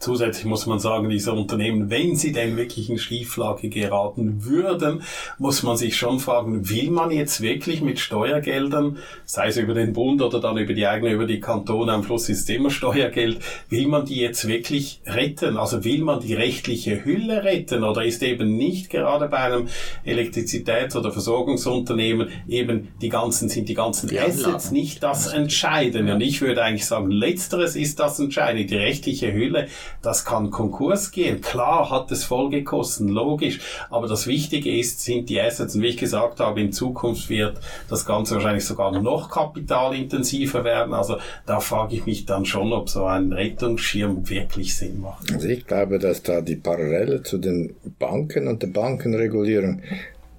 Zusätzlich 0.00 0.44
muss 0.44 0.66
man 0.66 0.78
sagen, 0.78 1.08
diese 1.08 1.32
Unternehmen, 1.32 1.90
wenn 1.90 2.14
sie 2.14 2.32
denn 2.32 2.56
wirklich 2.56 2.88
in 2.88 2.98
Schieflage 2.98 3.68
geraten 3.68 4.44
würden, 4.44 5.02
muss 5.38 5.62
man 5.62 5.76
sich 5.76 5.96
schon 5.96 6.20
fragen, 6.20 6.68
will 6.70 6.90
man 6.90 7.10
jetzt 7.10 7.40
wirklich 7.40 7.80
mit 7.80 7.98
Steuergeldern, 7.98 8.98
sei 9.24 9.48
es 9.48 9.56
über 9.56 9.74
den 9.74 9.92
Bund 9.92 10.22
oder 10.22 10.40
dann 10.40 10.56
über 10.58 10.72
die 10.72 10.86
eigene, 10.86 11.12
über 11.12 11.26
die 11.26 11.40
Kantone, 11.40 11.92
am 11.92 12.04
Schluss 12.04 12.28
ist 12.28 12.48
immer 12.50 12.70
Steuergeld, 12.70 13.40
will 13.68 13.88
man 13.88 14.04
die 14.04 14.20
jetzt 14.20 14.46
wirklich 14.46 15.00
retten? 15.06 15.56
Also 15.56 15.84
will 15.84 16.02
man 16.02 16.20
die 16.20 16.34
rechtliche 16.34 17.04
Hülle 17.04 17.42
retten 17.42 17.82
oder 17.82 18.04
ist 18.04 18.22
eben 18.22 18.56
nicht 18.56 18.90
gerade 18.90 19.26
bei 19.28 19.38
einem 19.38 19.68
Elektrizitäts- 20.04 20.96
oder 20.96 21.10
Versorgungsunternehmen 21.10 22.28
eben 22.48 22.88
die 23.00 23.08
ganzen, 23.08 23.48
sind 23.48 23.68
die 23.68 23.74
ganzen 23.74 24.08
die 24.08 24.20
Assets 24.20 24.70
nicht 24.70 25.02
das 25.02 25.32
Entscheidende? 25.32 26.14
Und 26.14 26.20
ich 26.20 26.40
würde 26.40 26.62
eigentlich 26.62 26.86
sagen, 26.86 27.10
letzteres 27.10 27.74
ist 27.74 27.98
das 27.98 28.20
Entscheidende, 28.20 28.66
die 28.66 28.76
rechtliche 28.76 29.32
Hülle 29.32 29.66
das 30.02 30.24
kann 30.24 30.50
Konkurs 30.50 31.10
gehen. 31.10 31.40
Klar 31.40 31.90
hat 31.90 32.10
es 32.10 32.24
Folgekosten, 32.24 33.08
logisch. 33.08 33.60
Aber 33.90 34.06
das 34.08 34.26
Wichtige 34.26 34.76
ist, 34.76 35.00
sind 35.00 35.28
die 35.28 35.40
Assets. 35.40 35.74
Und 35.74 35.82
wie 35.82 35.88
ich 35.88 35.96
gesagt 35.96 36.40
habe, 36.40 36.60
in 36.60 36.72
Zukunft 36.72 37.28
wird 37.28 37.58
das 37.88 38.06
Ganze 38.06 38.36
wahrscheinlich 38.36 38.64
sogar 38.64 38.92
noch 39.00 39.30
kapitalintensiver 39.30 40.64
werden. 40.64 40.94
Also 40.94 41.18
da 41.46 41.60
frage 41.60 41.96
ich 41.96 42.06
mich 42.06 42.26
dann 42.26 42.44
schon, 42.44 42.72
ob 42.72 42.88
so 42.88 43.04
ein 43.04 43.32
Rettungsschirm 43.32 44.28
wirklich 44.28 44.76
Sinn 44.76 45.00
macht. 45.00 45.32
Also 45.32 45.48
ich 45.48 45.66
glaube, 45.66 45.98
dass 45.98 46.22
da 46.22 46.40
die 46.40 46.56
Parallele 46.56 47.22
zu 47.22 47.38
den 47.38 47.74
Banken 47.98 48.48
und 48.48 48.62
der 48.62 48.68
Bankenregulierung 48.68 49.82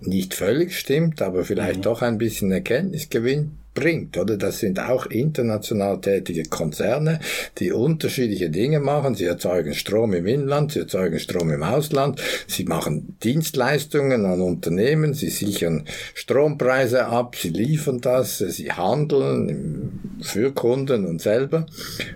nicht 0.01 0.33
völlig 0.33 0.77
stimmt, 0.77 1.21
aber 1.21 1.43
vielleicht 1.43 1.79
mhm. 1.79 1.83
doch 1.83 2.01
ein 2.01 2.17
bisschen 2.17 2.51
Erkenntnisgewinn 2.51 3.58
bringt, 3.73 4.17
oder? 4.17 4.37
Das 4.37 4.59
sind 4.59 4.79
auch 4.79 5.05
international 5.05 6.01
tätige 6.01 6.43
Konzerne, 6.43 7.19
die 7.57 7.71
unterschiedliche 7.71 8.49
Dinge 8.49 8.79
machen. 8.79 9.15
Sie 9.15 9.25
erzeugen 9.25 9.73
Strom 9.73 10.13
im 10.13 10.25
Inland, 10.25 10.73
sie 10.73 10.79
erzeugen 10.79 11.19
Strom 11.19 11.51
im 11.51 11.63
Ausland, 11.63 12.21
sie 12.47 12.65
machen 12.65 13.15
Dienstleistungen 13.23 14.25
an 14.25 14.41
Unternehmen, 14.41 15.13
sie 15.13 15.29
sichern 15.29 15.85
Strompreise 16.13 17.05
ab, 17.05 17.35
sie 17.35 17.49
liefern 17.49 18.01
das, 18.01 18.39
sie 18.39 18.71
handeln 18.71 20.17
für 20.21 20.51
Kunden 20.51 21.05
und 21.05 21.21
selber. 21.21 21.65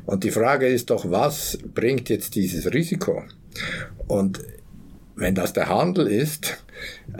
Und 0.06 0.24
die 0.24 0.32
Frage 0.32 0.68
ist 0.68 0.89
doch, 0.89 1.10
was 1.10 1.58
bringt 1.74 2.10
jetzt 2.10 2.36
dieses 2.36 2.74
Risiko? 2.74 3.24
Und 4.08 4.39
wenn 5.16 5.36
das 5.36 5.54
der 5.54 5.70
Handel 5.70 6.08
ist, 6.08 6.58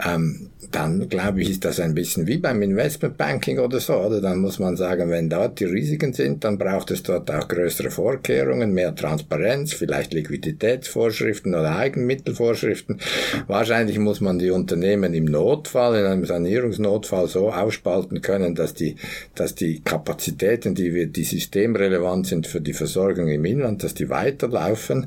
ähm, 0.04 0.50
dann 0.70 1.08
glaube 1.08 1.42
ich, 1.42 1.50
ist 1.50 1.64
das 1.64 1.78
ein 1.78 1.94
bisschen 1.94 2.26
wie 2.26 2.38
beim 2.38 2.60
Investmentbanking 2.62 3.58
oder 3.58 3.78
so, 3.80 3.94
oder? 3.94 4.20
Dann 4.20 4.38
muss 4.38 4.58
man 4.58 4.76
sagen, 4.76 5.10
wenn 5.10 5.28
dort 5.28 5.60
die 5.60 5.66
Risiken 5.66 6.12
sind, 6.12 6.42
dann 6.42 6.58
braucht 6.58 6.90
es 6.90 7.02
dort 7.02 7.30
auch 7.30 7.46
größere 7.46 7.90
Vorkehrungen, 7.90 8.72
mehr 8.72 8.94
Transparenz, 8.94 9.72
vielleicht 9.72 10.12
Liquiditätsvorschriften 10.14 11.54
oder 11.54 11.76
Eigenmittelvorschriften. 11.76 13.00
Wahrscheinlich 13.46 13.98
muss 13.98 14.20
man 14.20 14.38
die 14.38 14.50
Unternehmen 14.50 15.14
im 15.14 15.26
Notfall, 15.26 16.00
in 16.00 16.06
einem 16.06 16.24
Sanierungsnotfall 16.24 17.28
so 17.28 17.52
aufspalten 17.52 18.20
können, 18.20 18.54
dass 18.54 18.74
die, 18.74 18.96
dass 19.34 19.54
die 19.54 19.80
Kapazitäten, 19.80 20.74
die 20.74 20.94
wir, 20.94 21.06
die 21.06 21.24
systemrelevant 21.24 22.26
sind 22.26 22.46
für 22.46 22.60
die 22.60 22.72
Versorgung 22.72 23.28
im 23.28 23.44
Inland, 23.44 23.84
dass 23.84 23.94
die 23.94 24.08
weiterlaufen, 24.08 25.06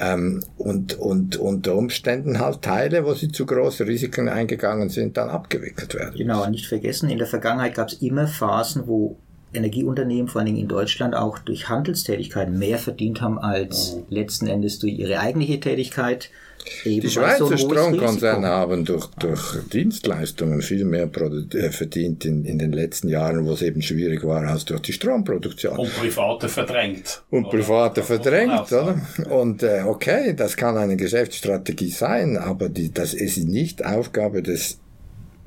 ähm, 0.00 0.44
und, 0.56 0.98
und 0.98 1.36
unter 1.36 1.74
Umständen 1.74 2.38
halt 2.40 2.62
Teile, 2.62 3.04
wo 3.04 3.14
sie 3.14 3.28
zu 3.28 3.46
große 3.46 3.86
Risiken 3.88 4.28
eingegangen 4.28 4.88
sind, 4.90 5.16
dann 5.16 5.28
abgewickelt 5.28 5.94
werden. 5.94 6.16
Genau, 6.16 6.48
nicht 6.48 6.66
vergessen, 6.66 7.10
in 7.10 7.18
der 7.18 7.26
Vergangenheit 7.26 7.74
gab 7.74 7.88
es 7.88 7.94
immer 8.00 8.26
Phasen, 8.26 8.86
wo 8.86 9.16
Energieunternehmen, 9.52 10.28
vor 10.28 10.40
allen 10.40 10.46
Dingen 10.46 10.58
in 10.58 10.68
Deutschland, 10.68 11.14
auch 11.14 11.38
durch 11.38 11.68
Handelstätigkeiten 11.68 12.58
mehr 12.58 12.78
verdient 12.78 13.20
haben 13.22 13.38
als 13.38 13.94
mhm. 13.94 14.04
letzten 14.10 14.46
Endes 14.46 14.78
durch 14.78 14.98
ihre 14.98 15.20
eigentliche 15.20 15.58
Tätigkeit. 15.58 16.30
Eben 16.84 17.00
die 17.00 17.10
Schweizer 17.10 17.46
so 17.46 17.56
Stromkonzerne 17.56 18.48
haben 18.48 18.84
durch, 18.84 19.06
durch 19.18 19.58
Dienstleistungen 19.72 20.62
viel 20.62 20.84
mehr 20.84 21.08
äh, 21.54 21.70
verdient 21.70 22.24
in, 22.24 22.44
in 22.44 22.58
den 22.58 22.72
letzten 22.72 23.08
Jahren, 23.08 23.46
wo 23.46 23.52
es 23.52 23.62
eben 23.62 23.82
schwierig 23.82 24.24
war, 24.24 24.42
als 24.46 24.64
durch 24.64 24.80
die 24.82 24.92
Stromproduktion. 24.92 25.78
Und 25.78 25.92
Private 25.94 26.48
verdrängt. 26.48 27.22
Und 27.30 27.46
oder? 27.46 27.58
Private 27.58 28.02
verdrängt, 28.02 28.72
oder? 28.72 29.00
Und 29.30 29.62
äh, 29.62 29.82
okay, 29.86 30.34
das 30.34 30.56
kann 30.56 30.76
eine 30.76 30.96
Geschäftsstrategie 30.96 31.90
sein, 31.90 32.36
aber 32.36 32.68
die, 32.68 32.92
das 32.92 33.14
ist 33.14 33.38
nicht 33.38 33.84
Aufgabe 33.84 34.42
des 34.42 34.78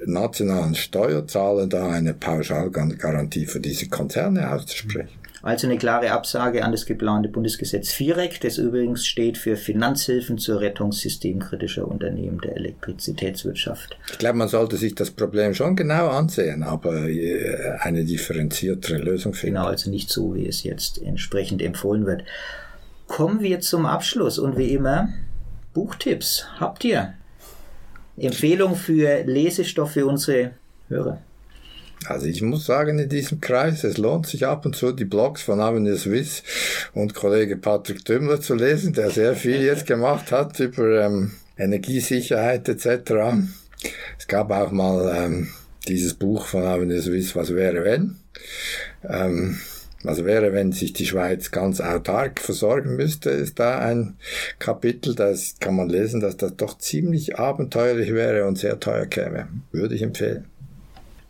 nationalen 0.05 0.75
Steuerzahler 0.75 1.67
da 1.67 1.89
eine 1.89 2.13
Pauschalgarantie 2.13 3.45
für 3.45 3.59
diese 3.59 3.87
Konzerne 3.87 4.51
auszusprechen. 4.51 5.20
Also 5.43 5.65
eine 5.65 5.77
klare 5.77 6.11
Absage 6.11 6.63
an 6.63 6.71
das 6.71 6.85
geplante 6.85 7.27
Bundesgesetz 7.27 7.91
FIREC, 7.91 8.39
das 8.41 8.59
übrigens 8.59 9.07
steht 9.07 9.37
für 9.39 9.57
Finanzhilfen 9.57 10.37
zur 10.37 10.61
Rettung 10.61 10.91
systemkritischer 10.91 11.87
Unternehmen 11.87 12.39
der 12.41 12.55
Elektrizitätswirtschaft. 12.57 13.97
Ich 14.11 14.19
glaube, 14.19 14.37
man 14.37 14.47
sollte 14.47 14.77
sich 14.77 14.93
das 14.93 15.09
Problem 15.09 15.55
schon 15.55 15.75
genau 15.75 16.09
ansehen, 16.09 16.61
aber 16.61 17.07
äh, 17.07 17.77
eine 17.79 18.05
differenziertere 18.05 18.99
Lösung 18.99 19.33
finden. 19.33 19.55
Genau, 19.55 19.67
also 19.67 19.89
nicht 19.89 20.11
so, 20.11 20.35
wie 20.35 20.47
es 20.47 20.63
jetzt 20.63 21.01
entsprechend 21.01 21.61
empfohlen 21.61 22.05
wird. 22.05 22.23
Kommen 23.07 23.41
wir 23.41 23.59
zum 23.61 23.87
Abschluss 23.87 24.37
und 24.37 24.57
wie 24.57 24.71
immer 24.73 25.09
Buchtipps. 25.73 26.45
Habt 26.59 26.83
ihr? 26.85 27.15
Empfehlung 28.17 28.75
für 28.75 29.23
Lesestoff 29.23 29.91
für 29.91 30.05
unsere 30.05 30.51
Hörer? 30.87 31.21
Also 32.05 32.25
ich 32.25 32.41
muss 32.41 32.65
sagen, 32.65 32.97
in 32.97 33.09
diesem 33.09 33.41
Kreis, 33.41 33.83
es 33.83 33.97
lohnt 33.97 34.25
sich 34.25 34.47
ab 34.47 34.65
und 34.65 34.75
zu 34.75 34.91
die 34.91 35.05
Blogs 35.05 35.43
von 35.43 35.61
Avenir 35.61 35.97
Swiss 35.97 36.43
und 36.93 37.13
Kollege 37.13 37.57
Patrick 37.57 38.03
Dümmler 38.05 38.41
zu 38.41 38.55
lesen, 38.55 38.93
der 38.93 39.11
sehr 39.11 39.35
viel 39.35 39.61
jetzt 39.61 39.85
gemacht 39.85 40.31
hat 40.31 40.59
über 40.59 41.05
ähm, 41.05 41.33
Energiesicherheit 41.57 42.67
etc. 42.67 43.13
Es 44.17 44.27
gab 44.27 44.51
auch 44.51 44.71
mal 44.71 45.15
ähm, 45.15 45.49
dieses 45.87 46.15
Buch 46.15 46.45
von 46.45 46.63
Avenir 46.63 47.01
Swiss, 47.01 47.35
was 47.35 47.53
wäre 47.53 47.83
wenn. 47.83 48.15
Ähm, 49.07 49.59
also 50.03 50.25
wäre, 50.25 50.53
wenn 50.53 50.71
sich 50.71 50.93
die 50.93 51.05
Schweiz 51.05 51.51
ganz 51.51 51.79
autark 51.79 52.39
versorgen 52.39 52.95
müsste, 52.95 53.29
ist 53.29 53.59
da 53.59 53.79
ein 53.79 54.15
Kapitel, 54.57 55.13
das 55.13 55.55
kann 55.59 55.75
man 55.75 55.89
lesen, 55.89 56.21
dass 56.21 56.37
das 56.37 56.55
doch 56.55 56.77
ziemlich 56.79 57.37
abenteuerlich 57.37 58.11
wäre 58.11 58.47
und 58.47 58.57
sehr 58.57 58.79
teuer 58.79 59.05
käme. 59.05 59.47
Würde 59.71 59.93
ich 59.93 60.01
empfehlen. 60.01 60.50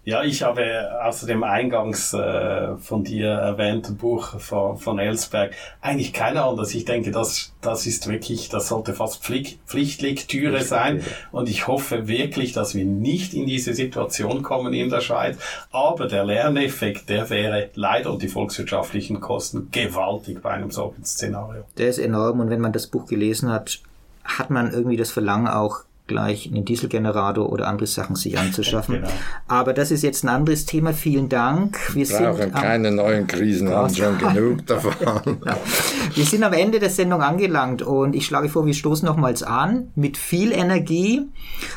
Ja, 0.04 0.24
ich 0.24 0.42
habe 0.42 1.00
außer 1.04 1.28
dem 1.28 1.44
eingangs 1.44 2.12
äh, 2.14 2.76
von 2.78 3.04
dir 3.04 3.28
erwähnten 3.30 3.98
Buch 3.98 4.40
von, 4.40 4.78
von 4.78 4.98
Ellsberg 4.98 5.54
eigentlich 5.80 6.12
keine 6.12 6.44
anderes. 6.44 6.74
Ich 6.74 6.86
denke, 6.86 7.12
das, 7.12 7.54
das 7.62 7.86
ist 7.86 8.08
wirklich, 8.08 8.50
das 8.50 8.68
sollte 8.68 8.96
fast 8.96 9.24
Pflicht, 9.24 9.60
Pflichtlektüre 9.68 10.64
sein. 10.64 11.04
Und 11.32 11.50
ich 11.50 11.68
hoffe 11.68 12.08
wirklich, 12.08 12.52
dass 12.52 12.74
wir 12.74 12.84
nicht 12.84 13.36
in 13.36 13.46
diese 13.46 13.76
Situation 13.76 14.42
kommen 14.42 14.74
in 14.74 14.90
der 14.90 15.02
Schweiz. 15.02 15.38
Aber 15.72 16.08
der 16.08 16.24
Lerneffekt, 16.24 17.08
der 17.08 17.30
wäre 17.30 17.70
leider 17.76 18.12
und 18.12 18.24
die 18.24 18.28
volkswirtschaftlichen 18.28 19.20
Kosten 19.20 19.70
gewaltig 19.72 20.42
bei 20.42 20.50
einem 20.50 20.72
solchen 20.72 21.06
Szenario. 21.06 21.64
Der 21.78 21.90
ist 21.90 22.00
enorm. 22.00 22.40
Und 22.40 22.50
wenn 22.50 22.62
man 22.62 22.74
das 22.74 22.88
Buch 22.88 23.06
gelesen 23.06 23.52
hat, 23.52 23.80
hat 24.24 24.50
man 24.50 24.72
irgendwie 24.72 24.98
das 24.98 25.12
Verlangen 25.12 25.48
auch 25.48 25.84
gleich 26.12 26.48
einen 26.48 26.66
Dieselgenerator 26.66 27.52
oder 27.52 27.68
andere 27.68 27.88
Sachen 27.88 28.16
sich 28.16 28.38
anzuschaffen. 28.38 28.92
Genau. 29.02 29.08
Aber 29.48 29.74
das 29.74 29.90
ist 29.90 30.04
jetzt 30.04 30.24
ein 30.24 30.30
anderes 30.30 30.66
Thema. 30.66 30.94
Vielen 30.94 31.30
Dank. 31.30 31.80
Wir 31.96 32.06
brauchen 32.06 32.38
sind 32.38 32.54
keine 32.54 32.92
neuen 32.92 33.26
Krisen, 33.26 33.70
haben 33.70 33.94
schon 33.94 34.18
genug 34.18 34.66
davon. 34.68 34.94
genau. 35.24 35.56
Wir 36.14 36.26
sind 36.26 36.44
am 36.44 36.54
Ende 36.54 36.80
der 36.80 36.90
Sendung 36.90 37.22
angelangt 37.22 37.82
und 37.82 38.16
ich 38.16 38.26
schlage 38.26 38.50
vor, 38.50 38.66
wir 38.66 38.74
stoßen 38.74 39.06
nochmals 39.06 39.44
an 39.44 39.92
mit 39.96 40.18
viel 40.18 40.52
Energie. 40.52 41.22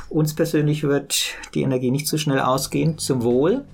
Uns 0.08 0.34
persönlich 0.34 0.82
wird 0.82 1.34
die 1.54 1.62
Energie 1.62 1.90
nicht 1.92 2.08
so 2.08 2.18
schnell 2.18 2.40
ausgehen. 2.40 2.98
Zum 2.98 3.22
Wohl. 3.22 3.64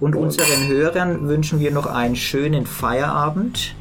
Und 0.00 0.14
unseren 0.16 0.68
Hörern 0.68 1.28
wünschen 1.28 1.60
wir 1.60 1.72
noch 1.72 1.86
einen 1.86 2.16
schönen 2.16 2.66
Feierabend, 2.66 3.74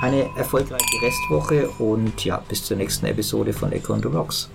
eine 0.00 0.26
erfolgreiche 0.36 1.02
Restwoche 1.02 1.68
und 1.78 2.24
ja, 2.24 2.42
bis 2.48 2.64
zur 2.64 2.76
nächsten 2.76 3.06
Episode 3.06 3.52
von 3.52 3.72
Echo 3.72 3.92
on 3.92 4.00
the 4.02 4.08
Rocks. 4.08 4.48